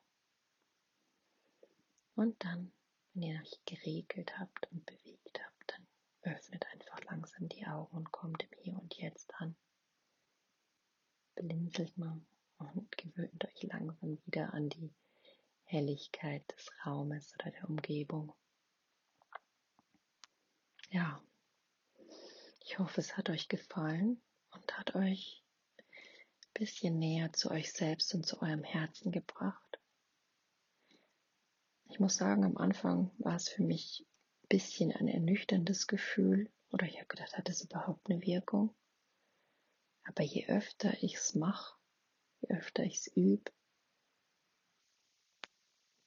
Und 2.14 2.42
dann, 2.42 2.72
wenn 3.18 3.30
ihr 3.30 3.40
euch 3.40 3.58
geregelt 3.64 4.38
habt 4.38 4.70
und 4.70 4.86
bewegt 4.86 5.40
habt, 5.44 5.80
Öffnet 6.22 6.64
einfach 6.72 7.02
langsam 7.04 7.48
die 7.48 7.66
Augen 7.66 7.96
und 7.96 8.12
kommt 8.12 8.44
im 8.44 8.50
Hier 8.62 8.78
und 8.78 8.94
Jetzt 8.96 9.34
an. 9.40 9.56
Blinzelt 11.34 11.96
mal 11.98 12.20
und 12.58 12.96
gewöhnt 12.96 13.44
euch 13.44 13.62
langsam 13.64 14.18
wieder 14.24 14.54
an 14.54 14.68
die 14.68 14.94
Helligkeit 15.64 16.44
des 16.52 16.70
Raumes 16.86 17.34
oder 17.34 17.50
der 17.50 17.68
Umgebung. 17.68 18.32
Ja, 20.90 21.20
ich 22.60 22.78
hoffe, 22.78 23.00
es 23.00 23.16
hat 23.16 23.30
euch 23.30 23.48
gefallen 23.48 24.22
und 24.50 24.78
hat 24.78 24.94
euch 24.94 25.42
ein 25.78 26.52
bisschen 26.54 27.00
näher 27.00 27.32
zu 27.32 27.50
euch 27.50 27.72
selbst 27.72 28.14
und 28.14 28.24
zu 28.24 28.40
eurem 28.42 28.62
Herzen 28.62 29.10
gebracht. 29.10 29.67
Ich 31.98 32.00
muss 32.00 32.14
sagen, 32.14 32.44
am 32.44 32.56
Anfang 32.56 33.10
war 33.18 33.34
es 33.34 33.48
für 33.48 33.64
mich 33.64 34.06
bisschen 34.48 34.92
ein 34.92 35.08
ernüchterndes 35.08 35.88
Gefühl 35.88 36.48
oder 36.70 36.86
ich 36.86 36.94
habe 36.98 37.08
gedacht, 37.08 37.36
hat 37.36 37.48
das 37.48 37.60
überhaupt 37.62 38.08
eine 38.08 38.22
Wirkung? 38.22 38.72
Aber 40.04 40.22
je 40.22 40.46
öfter 40.46 40.94
ich 41.02 41.16
es 41.16 41.34
mache, 41.34 41.74
je 42.40 42.54
öfter 42.56 42.84
ich 42.84 42.98
es 42.98 43.06
übe, 43.16 43.50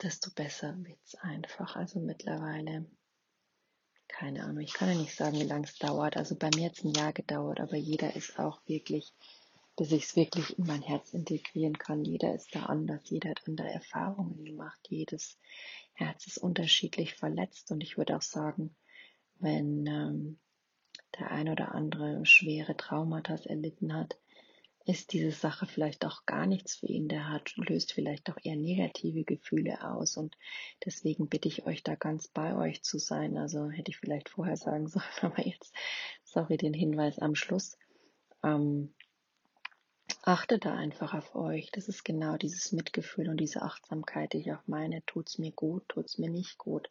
desto 0.02 0.32
besser 0.32 0.82
wird 0.82 0.98
es 1.04 1.16
einfach. 1.16 1.76
Also 1.76 2.00
mittlerweile 2.00 2.90
keine 4.08 4.46
Ahnung, 4.46 4.64
ich 4.64 4.74
kann 4.74 4.88
ja 4.88 4.96
nicht 4.96 5.14
sagen, 5.14 5.42
wie 5.42 5.44
lange 5.44 5.66
es 5.66 5.78
dauert. 5.78 6.16
Also 6.16 6.36
bei 6.38 6.52
mir 6.56 6.68
hat 6.68 6.78
es 6.78 6.86
ein 6.86 6.94
Jahr 6.94 7.12
gedauert, 7.12 7.60
aber 7.60 7.76
jeder 7.76 8.16
ist 8.16 8.40
auch 8.40 8.62
wirklich, 8.66 9.12
bis 9.76 9.92
ich 9.92 10.04
es 10.06 10.16
wirklich 10.16 10.58
in 10.58 10.68
mein 10.68 10.82
Herz 10.82 11.14
integrieren 11.14 11.78
kann. 11.78 12.06
Jeder 12.06 12.34
ist 12.34 12.56
da 12.56 12.68
anders, 12.68 13.10
jeder 13.10 13.32
hat 13.32 13.46
andere 13.46 13.70
Erfahrungen 13.70 14.46
gemacht. 14.46 14.80
Jedes 14.88 15.38
Herz 16.02 16.28
ist 16.28 16.38
unterschiedlich 16.38 17.16
verletzt 17.16 17.72
und 17.72 17.82
ich 17.82 17.98
würde 17.98 18.16
auch 18.16 18.22
sagen, 18.22 18.76
wenn 19.40 19.86
ähm, 19.88 20.40
der 21.20 21.32
ein 21.32 21.50
oder 21.50 21.74
andere 21.74 22.26
schwere 22.26 22.76
Traumata 22.76 23.36
erlitten 23.46 23.94
hat, 23.94 24.18
ist 24.86 25.14
diese 25.14 25.32
Sache 25.32 25.68
vielleicht 25.68 26.06
auch 26.06 26.26
gar 26.26 26.46
nichts 26.48 26.76
für 26.76 26.88
ihn. 26.88 27.08
Der 27.08 27.30
hat, 27.30 27.56
löst 27.56 27.94
vielleicht 27.94 28.30
auch 28.30 28.38
eher 28.42 28.56
negative 28.56 29.24
Gefühle 29.24 29.84
aus. 29.84 30.18
Und 30.18 30.36
deswegen 30.86 31.30
bitte 31.30 31.48
ich 31.48 31.66
euch 31.66 31.84
da 31.84 31.96
ganz 31.96 32.28
bei 32.28 32.56
euch 32.56 32.82
zu 32.82 32.98
sein. 32.98 33.38
Also 33.38 33.70
hätte 33.70 33.92
ich 33.92 33.98
vielleicht 33.98 34.30
vorher 34.30 34.58
sagen 34.58 34.88
sollen, 34.90 35.06
aber 35.22 35.46
jetzt, 35.46 35.74
sorry, 36.24 36.58
den 36.58 36.74
Hinweis 36.74 37.20
am 37.20 37.36
Schluss. 37.36 37.78
Ähm, 38.44 38.94
achtet 40.22 40.66
da 40.66 40.76
einfach 40.76 41.14
auf 41.14 41.36
euch. 41.36 41.72
Das 41.72 41.88
ist 41.88 42.04
genau 42.04 42.38
dieses 42.38 42.72
Mitgefühl 42.72 43.30
und 43.30 43.38
diese 43.38 43.62
Achtsamkeit, 43.62 44.34
die 44.34 44.40
ich 44.40 44.54
auch 44.54 44.68
meine. 44.68 45.04
Tut's 45.06 45.38
mir 45.38 45.52
gut, 45.52 45.88
tut's 45.90 46.18
mir 46.18 46.30
nicht 46.30 46.58
gut. 46.58 46.90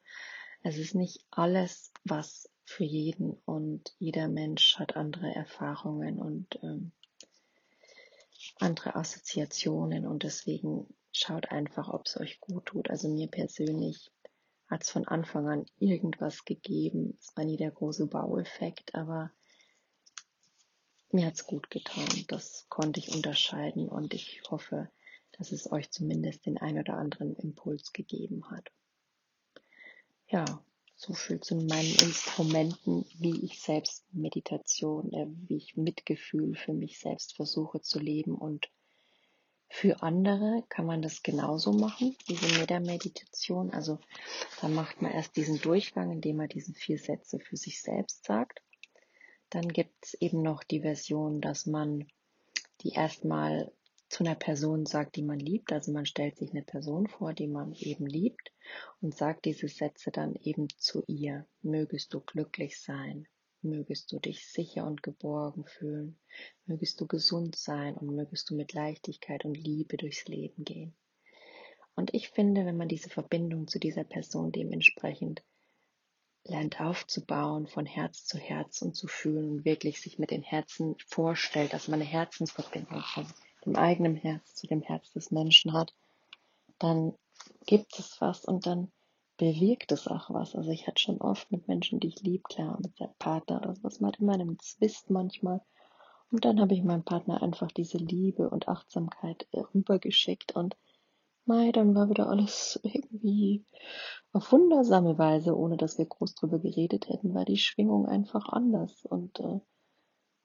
Es 0.62 0.76
ist 0.76 0.94
nicht 0.94 1.24
alles, 1.30 1.92
was 2.04 2.50
für 2.64 2.84
jeden 2.84 3.32
und 3.46 3.94
jeder 3.98 4.28
Mensch 4.28 4.78
hat 4.78 4.96
andere 4.96 5.34
Erfahrungen 5.34 6.18
und 6.18 6.58
ähm, 6.62 6.92
andere 8.58 8.94
Assoziationen 8.94 10.06
und 10.06 10.22
deswegen 10.22 10.86
schaut 11.12 11.50
einfach, 11.50 11.88
ob 11.88 12.06
es 12.06 12.18
euch 12.18 12.40
gut 12.40 12.66
tut. 12.66 12.90
Also 12.90 13.08
mir 13.08 13.28
persönlich 13.28 14.10
hat 14.68 14.82
es 14.82 14.90
von 14.90 15.06
Anfang 15.08 15.48
an 15.48 15.66
irgendwas 15.78 16.44
gegeben. 16.44 17.16
Es 17.18 17.36
war 17.36 17.44
nie 17.44 17.56
der 17.56 17.72
große 17.72 18.06
Baueffekt, 18.06 18.94
aber 18.94 19.32
mir 21.12 21.26
hat 21.26 21.34
es 21.34 21.46
gut 21.46 21.70
getan. 21.70 22.08
Das 22.28 22.66
konnte 22.68 23.00
ich 23.00 23.14
unterscheiden 23.14 23.88
und 23.88 24.14
ich 24.14 24.42
hoffe, 24.50 24.90
dass 25.32 25.52
es 25.52 25.70
euch 25.70 25.90
zumindest 25.90 26.46
den 26.46 26.58
ein 26.58 26.78
oder 26.78 26.94
anderen 26.94 27.34
Impuls 27.36 27.92
gegeben 27.92 28.50
hat. 28.50 28.70
Ja, 30.28 30.44
so 30.96 31.14
viel 31.14 31.40
zu 31.40 31.56
meinen 31.56 31.94
Instrumenten, 32.02 33.06
wie 33.18 33.44
ich 33.44 33.60
selbst 33.60 34.04
Meditation, 34.12 35.12
äh, 35.12 35.26
wie 35.48 35.56
ich 35.56 35.76
Mitgefühl 35.76 36.54
für 36.54 36.74
mich 36.74 37.00
selbst 37.00 37.34
versuche 37.34 37.80
zu 37.80 37.98
leben 37.98 38.34
und 38.34 38.68
für 39.72 40.02
andere 40.02 40.64
kann 40.68 40.84
man 40.84 41.00
das 41.00 41.22
genauso 41.22 41.72
machen, 41.72 42.16
diese 42.28 42.46
Meta-Meditation. 42.58 43.70
Also 43.70 43.98
da 44.60 44.68
macht 44.68 45.00
man 45.00 45.12
erst 45.12 45.36
diesen 45.36 45.60
Durchgang, 45.60 46.10
indem 46.10 46.36
man 46.38 46.48
diese 46.48 46.74
vier 46.74 46.98
Sätze 46.98 47.38
für 47.38 47.56
sich 47.56 47.80
selbst 47.80 48.24
sagt. 48.24 48.60
Dann 49.50 49.68
gibt 49.68 50.04
es 50.04 50.14
eben 50.14 50.42
noch 50.42 50.62
die 50.62 50.80
Version, 50.80 51.40
dass 51.40 51.66
man 51.66 52.06
die 52.82 52.90
erstmal 52.90 53.72
zu 54.08 54.24
einer 54.24 54.34
Person 54.34 54.86
sagt, 54.86 55.16
die 55.16 55.22
man 55.22 55.38
liebt. 55.38 55.72
Also 55.72 55.92
man 55.92 56.06
stellt 56.06 56.36
sich 56.36 56.50
eine 56.50 56.62
Person 56.62 57.06
vor, 57.06 57.32
die 57.32 57.46
man 57.46 57.72
eben 57.74 58.06
liebt 58.06 58.52
und 59.00 59.14
sagt 59.14 59.44
diese 59.44 59.68
Sätze 59.68 60.10
dann 60.10 60.34
eben 60.36 60.68
zu 60.78 61.04
ihr. 61.06 61.46
Mögest 61.62 62.12
du 62.14 62.20
glücklich 62.20 62.80
sein, 62.80 63.26
mögest 63.62 64.10
du 64.12 64.18
dich 64.18 64.46
sicher 64.46 64.86
und 64.86 65.02
geborgen 65.02 65.64
fühlen, 65.64 66.18
mögest 66.66 67.00
du 67.00 67.06
gesund 67.06 67.56
sein 67.56 67.96
und 67.96 68.14
mögest 68.14 68.50
du 68.50 68.56
mit 68.56 68.72
Leichtigkeit 68.72 69.44
und 69.44 69.54
Liebe 69.54 69.96
durchs 69.96 70.26
Leben 70.26 70.64
gehen. 70.64 70.94
Und 71.94 72.14
ich 72.14 72.30
finde, 72.30 72.64
wenn 72.64 72.76
man 72.76 72.88
diese 72.88 73.10
Verbindung 73.10 73.68
zu 73.68 73.78
dieser 73.78 74.04
Person 74.04 74.52
dementsprechend 74.52 75.42
lernt 76.44 76.80
aufzubauen 76.80 77.66
von 77.66 77.86
Herz 77.86 78.24
zu 78.24 78.38
Herz 78.38 78.82
und 78.82 78.94
zu 78.94 79.06
fühlen 79.06 79.50
und 79.50 79.64
wirklich 79.64 80.00
sich 80.00 80.18
mit 80.18 80.30
den 80.30 80.42
Herzen 80.42 80.96
vorstellt, 81.06 81.72
dass 81.72 81.88
man 81.88 82.00
eine 82.00 82.08
Herzensverbindung 82.08 83.02
von 83.02 83.26
dem 83.64 83.76
eigenen 83.76 84.16
Herz 84.16 84.54
zu 84.54 84.66
dem 84.66 84.82
Herz 84.82 85.12
des 85.12 85.30
Menschen 85.30 85.72
hat, 85.72 85.94
dann 86.78 87.14
gibt 87.66 87.98
es 87.98 88.20
was 88.20 88.44
und 88.44 88.66
dann 88.66 88.90
bewirkt 89.36 89.92
es 89.92 90.08
auch 90.08 90.30
was. 90.30 90.54
Also 90.54 90.70
ich 90.70 90.86
hatte 90.86 91.00
schon 91.00 91.20
oft 91.20 91.50
mit 91.50 91.68
Menschen, 91.68 92.00
die 92.00 92.08
ich 92.08 92.20
lieb, 92.22 92.44
klar, 92.44 92.78
mit 92.82 92.96
seinem 92.96 93.14
Partner 93.18 93.62
oder 93.62 93.74
sowas, 93.74 94.00
man 94.00 94.12
hat 94.12 94.20
immer 94.20 94.34
einen 94.34 94.58
Zwist 94.58 95.10
manchmal. 95.10 95.60
Und 96.30 96.44
dann 96.44 96.60
habe 96.60 96.74
ich 96.74 96.82
meinem 96.82 97.04
Partner 97.04 97.42
einfach 97.42 97.72
diese 97.72 97.98
Liebe 97.98 98.48
und 98.50 98.68
Achtsamkeit 98.68 99.48
rübergeschickt 99.74 100.52
und 100.52 100.76
mei, 101.46 101.72
dann 101.72 101.94
war 101.94 102.08
wieder 102.08 102.28
alles 102.28 102.80
irgendwie 102.82 103.64
auf 104.32 104.52
wundersame 104.52 105.18
Weise, 105.18 105.56
ohne 105.56 105.76
dass 105.76 105.98
wir 105.98 106.06
groß 106.06 106.34
drüber 106.34 106.58
geredet 106.58 107.08
hätten, 107.08 107.34
war 107.34 107.44
die 107.44 107.58
Schwingung 107.58 108.06
einfach 108.06 108.48
anders 108.48 109.04
und 109.04 109.40
äh, 109.40 109.60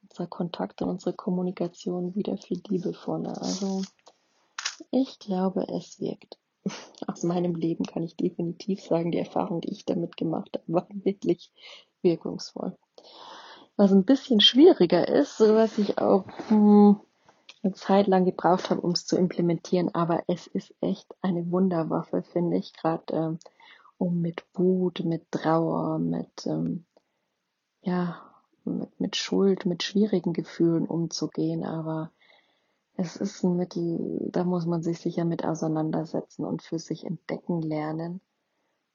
unser 0.10 0.28
Kontakt 0.28 0.82
und 0.82 0.90
unsere 0.90 1.14
Kommunikation 1.14 2.16
wieder 2.16 2.38
viel 2.38 2.62
liebevoller. 2.68 3.42
Also 3.42 3.84
ich 4.92 5.20
glaube, 5.20 5.68
es 5.68 6.00
wirkt. 6.00 6.40
Aus 7.08 7.24
meinem 7.24 7.56
Leben 7.56 7.86
kann 7.86 8.04
ich 8.04 8.16
definitiv 8.16 8.82
sagen, 8.82 9.12
die 9.12 9.20
Erfahrung, 9.20 9.62
die 9.62 9.72
ich 9.72 9.86
damit 9.86 10.18
gemacht 10.18 10.50
habe, 10.54 10.74
war 10.74 10.88
wirklich 11.04 11.52
wirkungsvoll. 12.02 12.76
Was 13.78 13.92
ein 13.92 14.06
bisschen 14.06 14.40
schwieriger 14.40 15.08
ist, 15.08 15.40
was 15.42 15.78
ich 15.78 15.98
auch 15.98 16.26
hm, 16.48 17.00
eine 17.66 17.74
Zeit 17.74 18.08
lang 18.08 18.26
gebraucht 18.26 18.70
habe, 18.70 18.82
um 18.82 18.92
es 18.92 19.06
zu 19.06 19.18
implementieren, 19.18 19.94
aber 19.94 20.24
es 20.28 20.48
ist 20.48 20.74
echt 20.82 21.14
eine 21.22 21.52
Wunderwaffe, 21.52 22.22
finde 22.22 22.58
ich, 22.58 22.74
gerade 22.74 23.14
ähm, 23.14 23.40
um 23.98 24.22
mit 24.22 24.46
Wut, 24.54 25.04
mit 25.04 25.32
Trauer, 25.32 26.00
mit 26.00 26.46
ähm, 26.46 26.86
ja, 27.82 28.22
mit, 28.66 29.00
mit 29.00 29.16
Schuld, 29.16 29.66
mit 29.66 29.84
schwierigen 29.84 30.34
Gefühlen 30.34 30.86
umzugehen, 30.86 31.64
aber 31.66 32.12
es 32.98 33.16
ist 33.16 33.44
ein 33.44 33.58
Mittel, 33.58 34.30
da 34.32 34.44
muss 34.44 34.66
man 34.66 34.82
sich 34.82 35.00
sicher 35.00 35.26
mit 35.26 35.44
auseinandersetzen 35.44 36.46
und 36.46 36.62
für 36.62 36.80
sich 36.80 37.06
entdecken 37.06 37.62
lernen, 37.62 38.22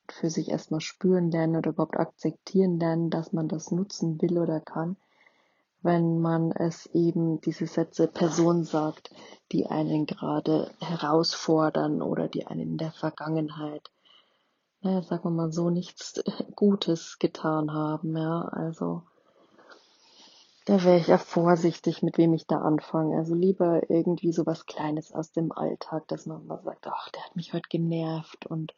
für 0.08 0.30
sich 0.30 0.48
erstmal 0.50 0.80
spüren 0.80 1.30
lernen 1.30 1.56
oder 1.56 1.70
überhaupt 1.70 1.98
akzeptieren 1.98 2.78
lernen, 2.78 3.10
dass 3.10 3.32
man 3.32 3.48
das 3.48 3.70
nutzen 3.70 4.20
will 4.22 4.38
oder 4.38 4.60
kann, 4.60 4.96
wenn 5.82 6.20
man 6.20 6.52
es 6.52 6.86
eben 6.86 7.40
diese 7.40 7.66
Sätze 7.66 8.06
Person 8.06 8.64
sagt, 8.64 9.10
die 9.52 9.66
einen 9.66 10.06
gerade 10.06 10.70
herausfordern 10.80 12.02
oder 12.02 12.28
die 12.28 12.46
einen 12.46 12.72
in 12.72 12.78
der 12.78 12.92
Vergangenheit, 12.92 13.90
naja, 14.82 15.02
sagen 15.02 15.24
wir 15.24 15.30
mal 15.30 15.52
so, 15.52 15.70
nichts 15.70 16.22
Gutes 16.54 17.18
getan 17.18 17.72
haben, 17.72 18.16
ja, 18.16 18.42
also 18.52 19.02
da 20.66 20.84
wäre 20.84 20.98
ich 20.98 21.08
ja 21.08 21.18
vorsichtig, 21.18 22.02
mit 22.02 22.18
wem 22.18 22.32
ich 22.34 22.46
da 22.46 22.60
anfange. 22.60 23.16
Also 23.16 23.34
lieber 23.34 23.90
irgendwie 23.90 24.32
so 24.32 24.46
was 24.46 24.66
Kleines 24.66 25.12
aus 25.12 25.32
dem 25.32 25.52
Alltag, 25.52 26.06
dass 26.08 26.26
man 26.26 26.46
mal 26.46 26.62
sagt, 26.62 26.86
ach, 26.86 27.08
der 27.10 27.24
hat 27.24 27.34
mich 27.34 27.52
heute 27.52 27.68
genervt 27.68 28.46
und 28.46 28.74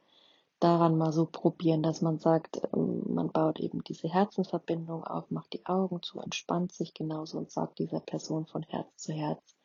daran 0.62 0.96
mal 0.96 1.12
so 1.12 1.26
probieren, 1.26 1.82
dass 1.82 2.02
man 2.02 2.18
sagt, 2.18 2.60
ähm, 2.74 3.02
man 3.14 3.32
baut 3.32 3.60
eben 3.60 3.82
diese 3.84 4.08
Herzensverbindung 4.08 5.04
auf, 5.04 5.30
macht 5.30 5.52
die 5.52 5.66
Augen 5.66 6.02
zu, 6.02 6.20
entspannt 6.20 6.72
sich 6.72 6.94
genauso 6.94 7.38
und 7.38 7.50
sagt 7.50 7.78
dieser 7.78 8.00
Person 8.00 8.46
von 8.46 8.62
Herz 8.62 8.96
zu 8.96 9.12
Herz 9.12 9.56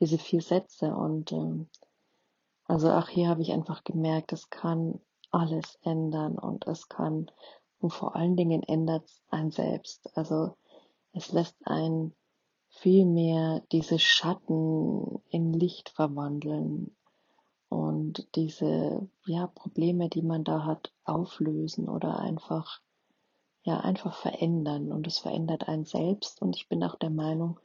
diese 0.00 0.18
vier 0.18 0.40
Sätze. 0.40 0.94
Und 0.94 1.32
ähm, 1.32 1.68
also 2.64 2.88
ach, 2.90 3.08
hier 3.08 3.28
habe 3.28 3.42
ich 3.42 3.52
einfach 3.52 3.84
gemerkt, 3.84 4.32
es 4.32 4.50
kann 4.50 5.00
alles 5.30 5.78
ändern 5.82 6.38
und 6.38 6.66
es 6.66 6.88
kann 6.88 7.30
und 7.80 7.92
vor 7.92 8.16
allen 8.16 8.36
Dingen 8.36 8.62
ändert 8.62 9.04
es 9.04 9.22
ein 9.28 9.50
selbst. 9.50 10.16
Also 10.16 10.56
es 11.12 11.32
lässt 11.32 11.56
einen 11.64 12.14
viel 12.68 13.04
mehr 13.06 13.62
diese 13.72 13.98
Schatten 13.98 15.22
in 15.30 15.52
Licht 15.52 15.90
verwandeln 15.90 16.96
und 17.68 18.28
diese 18.34 19.08
ja, 19.26 19.46
Probleme, 19.46 20.08
die 20.08 20.22
man 20.22 20.44
da 20.44 20.64
hat, 20.64 20.92
auflösen 21.04 21.88
oder 21.88 22.18
einfach 22.18 22.80
ja 23.62 23.80
einfach 23.80 24.16
verändern 24.16 24.92
und 24.92 25.06
es 25.06 25.18
verändert 25.18 25.68
einen 25.68 25.84
selbst 25.84 26.40
und 26.40 26.56
ich 26.56 26.68
bin 26.68 26.82
auch 26.82 26.94
der 26.94 27.10
Meinung, 27.10 27.60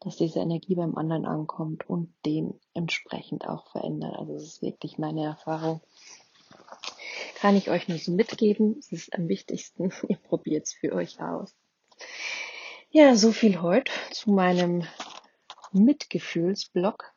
dass 0.00 0.16
diese 0.16 0.40
Energie 0.40 0.74
beim 0.74 0.96
anderen 0.96 1.24
ankommt 1.24 1.88
und 1.88 2.12
den 2.26 2.60
entsprechend 2.74 3.48
auch 3.48 3.66
verändert. 3.68 4.16
Also 4.18 4.34
es 4.34 4.42
ist 4.44 4.62
wirklich 4.62 4.98
meine 4.98 5.24
Erfahrung. 5.24 5.80
Kann 7.36 7.56
ich 7.56 7.70
euch 7.70 7.88
nur 7.88 7.98
so 7.98 8.12
mitgeben. 8.12 8.76
Es 8.78 8.92
ist 8.92 9.14
am 9.14 9.28
wichtigsten, 9.28 9.90
ihr 10.08 10.16
probiert 10.16 10.66
es 10.66 10.74
für 10.74 10.92
euch 10.92 11.20
aus. 11.20 11.54
Ja, 12.90 13.16
so 13.16 13.32
viel 13.32 13.62
heute 13.62 13.92
zu 14.10 14.30
meinem 14.30 14.86
Mitgefühlsblock, 15.72 17.12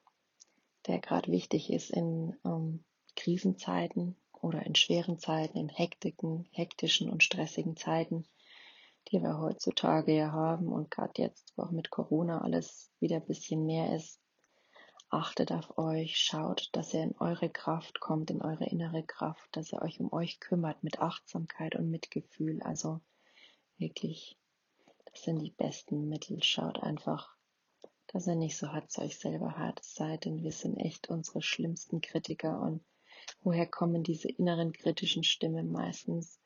der 0.89 0.99
gerade 0.99 1.31
wichtig 1.31 1.71
ist 1.71 1.89
in 1.89 2.35
ähm, 2.45 2.83
Krisenzeiten 3.15 4.17
oder 4.33 4.65
in 4.65 4.75
schweren 4.75 5.17
Zeiten, 5.17 5.57
in 5.57 5.69
hektiken, 5.69 6.49
hektischen 6.51 7.09
und 7.09 7.23
stressigen 7.23 7.77
Zeiten, 7.77 8.25
die 9.09 9.21
wir 9.21 9.39
heutzutage 9.39 10.13
ja 10.13 10.33
haben 10.33 10.67
und 10.67 10.91
gerade 10.91 11.21
jetzt, 11.21 11.53
wo 11.55 11.63
auch 11.63 11.71
mit 11.71 11.89
Corona 11.89 12.41
alles 12.41 12.91
wieder 12.99 13.17
ein 13.17 13.25
bisschen 13.25 13.65
mehr 13.65 13.95
ist. 13.95 14.19
Achtet 15.09 15.53
auf 15.53 15.77
euch, 15.77 16.17
schaut, 16.17 16.69
dass 16.73 16.93
ihr 16.93 17.03
in 17.03 17.15
eure 17.17 17.49
Kraft 17.49 18.01
kommt, 18.01 18.29
in 18.29 18.41
eure 18.41 18.65
innere 18.65 19.03
Kraft, 19.03 19.47
dass 19.53 19.71
ihr 19.71 19.81
euch 19.81 20.01
um 20.01 20.11
euch 20.11 20.41
kümmert 20.41 20.83
mit 20.83 20.99
Achtsamkeit 20.99 21.75
und 21.75 21.89
Mitgefühl. 21.89 22.61
Also 22.61 22.99
Wirklich, 23.79 24.37
das 25.05 25.23
sind 25.23 25.39
die 25.39 25.51
besten 25.51 26.09
Mittel. 26.09 26.43
Schaut 26.43 26.83
einfach, 26.83 27.37
dass 28.11 28.27
ihr 28.27 28.35
nicht 28.35 28.57
so 28.57 28.71
hart 28.71 28.91
zu 28.91 29.01
euch 29.01 29.17
selber 29.17 29.57
hart 29.57 29.83
seid, 29.83 30.25
denn 30.25 30.43
wir 30.43 30.51
sind 30.51 30.77
echt 30.77 31.09
unsere 31.09 31.41
schlimmsten 31.41 32.01
Kritiker. 32.01 32.59
Und 32.59 32.83
woher 33.41 33.67
kommen 33.67 34.03
diese 34.03 34.29
inneren 34.29 34.73
kritischen 34.73 35.23
Stimmen 35.23 35.71
meistens? 35.71 36.39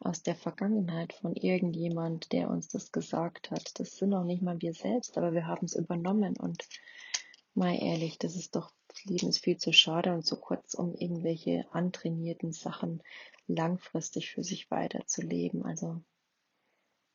Aus 0.00 0.22
der 0.22 0.36
Vergangenheit 0.36 1.12
von 1.12 1.34
irgendjemand, 1.34 2.30
der 2.32 2.50
uns 2.50 2.68
das 2.68 2.92
gesagt 2.92 3.50
hat. 3.50 3.80
Das 3.80 3.96
sind 3.96 4.14
auch 4.14 4.22
nicht 4.22 4.42
mal 4.42 4.60
wir 4.60 4.72
selbst, 4.72 5.18
aber 5.18 5.32
wir 5.32 5.46
haben 5.46 5.64
es 5.64 5.74
übernommen. 5.74 6.36
Und 6.36 6.68
mal 7.54 7.74
ehrlich, 7.74 8.18
das 8.18 8.36
ist 8.36 8.54
doch, 8.54 8.70
das 8.86 9.04
Leben 9.06 9.28
ist 9.28 9.42
viel 9.42 9.56
zu 9.56 9.72
schade 9.72 10.12
und 10.12 10.24
zu 10.24 10.38
kurz, 10.38 10.74
um 10.74 10.94
irgendwelche 10.94 11.66
antrainierten 11.72 12.52
Sachen 12.52 13.02
langfristig 13.48 14.30
für 14.30 14.44
sich 14.44 14.70
weiterzuleben. 14.70 15.64
Also 15.64 16.00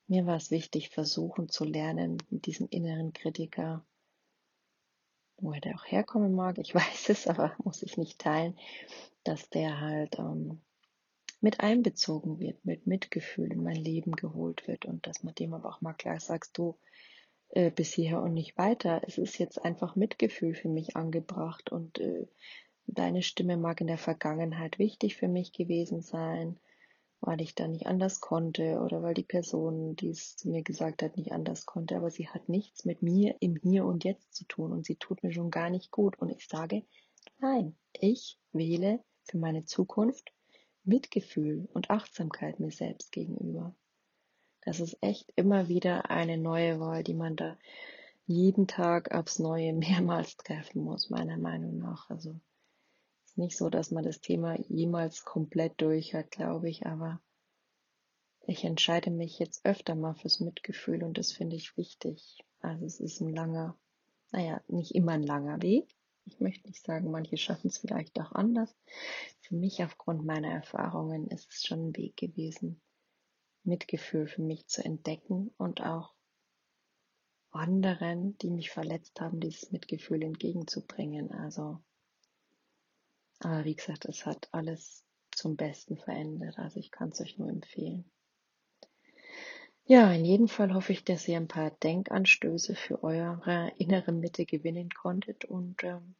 mir 0.07 0.25
war 0.25 0.35
es 0.35 0.51
wichtig, 0.51 0.89
versuchen 0.89 1.49
zu 1.49 1.63
lernen, 1.63 2.17
mit 2.29 2.45
diesem 2.45 2.67
inneren 2.69 3.13
Kritiker, 3.13 3.85
wo 5.37 5.53
er 5.53 5.75
auch 5.75 5.85
herkommen 5.85 6.33
mag, 6.33 6.57
ich 6.57 6.75
weiß 6.75 7.09
es, 7.09 7.27
aber 7.27 7.55
muss 7.63 7.83
ich 7.83 7.97
nicht 7.97 8.19
teilen, 8.19 8.57
dass 9.23 9.49
der 9.49 9.79
halt 9.79 10.19
ähm, 10.19 10.61
mit 11.41 11.59
einbezogen 11.59 12.39
wird, 12.39 12.63
mit 12.65 12.87
Mitgefühl 12.87 13.51
in 13.51 13.63
mein 13.63 13.75
Leben 13.75 14.13
geholt 14.13 14.67
wird 14.67 14.85
und 14.85 15.05
dass 15.07 15.23
man 15.23 15.35
dem 15.35 15.53
aber 15.53 15.69
auch 15.69 15.81
mal 15.81 15.93
klar 15.93 16.19
sagst, 16.19 16.57
du 16.57 16.77
äh, 17.49 17.69
bis 17.69 17.93
hierher 17.93 18.21
und 18.21 18.33
nicht 18.33 18.57
weiter. 18.57 19.01
Es 19.05 19.17
ist 19.17 19.37
jetzt 19.37 19.63
einfach 19.63 19.95
Mitgefühl 19.95 20.55
für 20.55 20.69
mich 20.69 20.95
angebracht 20.95 21.71
und 21.71 21.99
äh, 21.99 22.27
deine 22.87 23.21
Stimme 23.21 23.57
mag 23.57 23.81
in 23.81 23.87
der 23.87 23.97
Vergangenheit 23.97 24.79
wichtig 24.79 25.17
für 25.17 25.27
mich 25.27 25.53
gewesen 25.53 26.01
sein 26.01 26.57
weil 27.25 27.39
ich 27.39 27.55
da 27.55 27.67
nicht 27.67 27.87
anders 27.87 28.19
konnte 28.19 28.79
oder 28.81 29.01
weil 29.01 29.13
die 29.13 29.23
Person, 29.23 29.95
die 29.95 30.09
es 30.09 30.35
zu 30.35 30.49
mir 30.49 30.61
gesagt 30.61 31.01
hat, 31.01 31.15
nicht 31.15 31.31
anders 31.31 31.65
konnte. 31.65 31.95
Aber 31.95 32.11
sie 32.11 32.27
hat 32.27 32.49
nichts 32.49 32.83
mit 32.83 33.01
mir 33.01 33.35
im 33.39 33.55
Hier 33.55 33.85
und 33.85 34.03
Jetzt 34.03 34.35
zu 34.35 34.45
tun 34.45 34.73
und 34.73 34.85
sie 34.85 34.97
tut 34.97 35.23
mir 35.23 35.31
schon 35.31 35.49
gar 35.49 35.69
nicht 35.69 35.89
gut. 35.89 36.19
Und 36.19 36.29
ich 36.29 36.47
sage, 36.47 36.83
nein, 37.39 37.75
ich 37.93 38.37
wähle 38.51 38.99
für 39.23 39.37
meine 39.37 39.63
Zukunft 39.63 40.33
Mitgefühl 40.83 41.69
und 41.73 41.89
Achtsamkeit 41.89 42.59
mir 42.59 42.71
selbst 42.71 43.13
gegenüber. 43.13 43.73
Das 44.65 44.81
ist 44.81 44.97
echt 45.01 45.31
immer 45.37 45.69
wieder 45.69 46.09
eine 46.09 46.37
neue 46.37 46.81
Wahl, 46.81 47.03
die 47.03 47.13
man 47.13 47.37
da 47.37 47.57
jeden 48.25 48.67
Tag 48.67 49.13
aufs 49.13 49.39
Neue 49.39 49.71
mehrmals 49.73 50.35
treffen 50.35 50.83
muss, 50.83 51.09
meiner 51.09 51.37
Meinung 51.37 51.77
nach. 51.77 52.09
Also 52.09 52.35
ist 53.33 53.37
nicht 53.39 53.57
so, 53.57 53.69
dass 53.69 53.89
man 53.89 54.03
das 54.03 54.21
Thema 54.21 54.59
jemals 54.69 55.23
komplett 55.23 55.81
durch 55.81 56.13
hat, 56.13 56.29
glaube 56.29 56.69
ich, 56.69 56.85
aber 56.85 57.19
ich 58.45 58.63
entscheide 58.63 59.09
mich 59.09 59.39
jetzt 59.39 59.65
öfter 59.65 59.95
mal 59.95 60.13
fürs 60.13 60.39
Mitgefühl 60.39 61.03
und 61.03 61.17
das 61.17 61.31
finde 61.31 61.55
ich 61.55 61.75
wichtig. 61.75 62.45
Also 62.59 62.85
es 62.85 62.99
ist 62.99 63.21
ein 63.21 63.33
langer, 63.33 63.75
naja, 64.31 64.61
nicht 64.67 64.93
immer 64.93 65.13
ein 65.13 65.23
langer 65.23 65.61
Weg. 65.63 65.95
Ich 66.25 66.39
möchte 66.39 66.67
nicht 66.67 66.85
sagen, 66.85 67.09
manche 67.09 67.37
schaffen 67.37 67.69
es 67.69 67.79
vielleicht 67.79 68.19
auch 68.19 68.33
anders. 68.33 68.75
Für 69.41 69.55
mich 69.55 69.83
aufgrund 69.83 70.23
meiner 70.25 70.51
Erfahrungen 70.51 71.27
ist 71.27 71.51
es 71.51 71.63
schon 71.63 71.87
ein 71.87 71.97
Weg 71.97 72.15
gewesen, 72.15 72.81
Mitgefühl 73.63 74.27
für 74.27 74.43
mich 74.43 74.67
zu 74.67 74.85
entdecken 74.85 75.51
und 75.57 75.81
auch 75.81 76.13
anderen, 77.49 78.37
die 78.37 78.51
mich 78.51 78.69
verletzt 78.69 79.19
haben, 79.19 79.39
dieses 79.39 79.71
Mitgefühl 79.71 80.21
entgegenzubringen. 80.21 81.31
Also 81.31 81.81
aber 83.45 83.65
wie 83.65 83.75
gesagt, 83.75 84.05
es 84.05 84.25
hat 84.25 84.49
alles 84.51 85.03
zum 85.31 85.55
Besten 85.55 85.97
verändert. 85.97 86.57
Also 86.57 86.79
ich 86.79 86.91
kann 86.91 87.09
es 87.09 87.21
euch 87.21 87.37
nur 87.37 87.49
empfehlen. 87.49 88.05
Ja, 89.85 90.11
in 90.13 90.23
jedem 90.23 90.47
Fall 90.47 90.73
hoffe 90.73 90.93
ich, 90.93 91.03
dass 91.03 91.27
ihr 91.27 91.35
ein 91.37 91.49
paar 91.49 91.71
Denkanstöße 91.71 92.75
für 92.75 93.03
eure 93.03 93.73
innere 93.77 94.13
Mitte 94.13 94.45
gewinnen 94.45 94.89
konntet 94.89 95.43
und 95.43 95.83
ähm, 95.83 96.15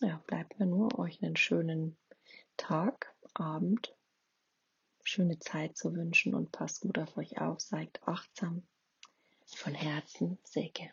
ja, 0.00 0.22
bleibt 0.26 0.58
mir 0.58 0.66
nur 0.66 0.96
euch 0.98 1.22
einen 1.22 1.36
schönen 1.36 1.96
Tag, 2.56 3.12
Abend, 3.34 3.96
schöne 5.02 5.38
Zeit 5.40 5.76
zu 5.76 5.94
wünschen 5.94 6.34
und 6.34 6.52
passt 6.52 6.80
gut 6.82 6.98
auf 6.98 7.16
euch 7.16 7.40
auf, 7.40 7.60
seid 7.60 8.00
achtsam. 8.06 8.62
Von 9.46 9.74
Herzen, 9.74 10.38
Säge. 10.44 10.90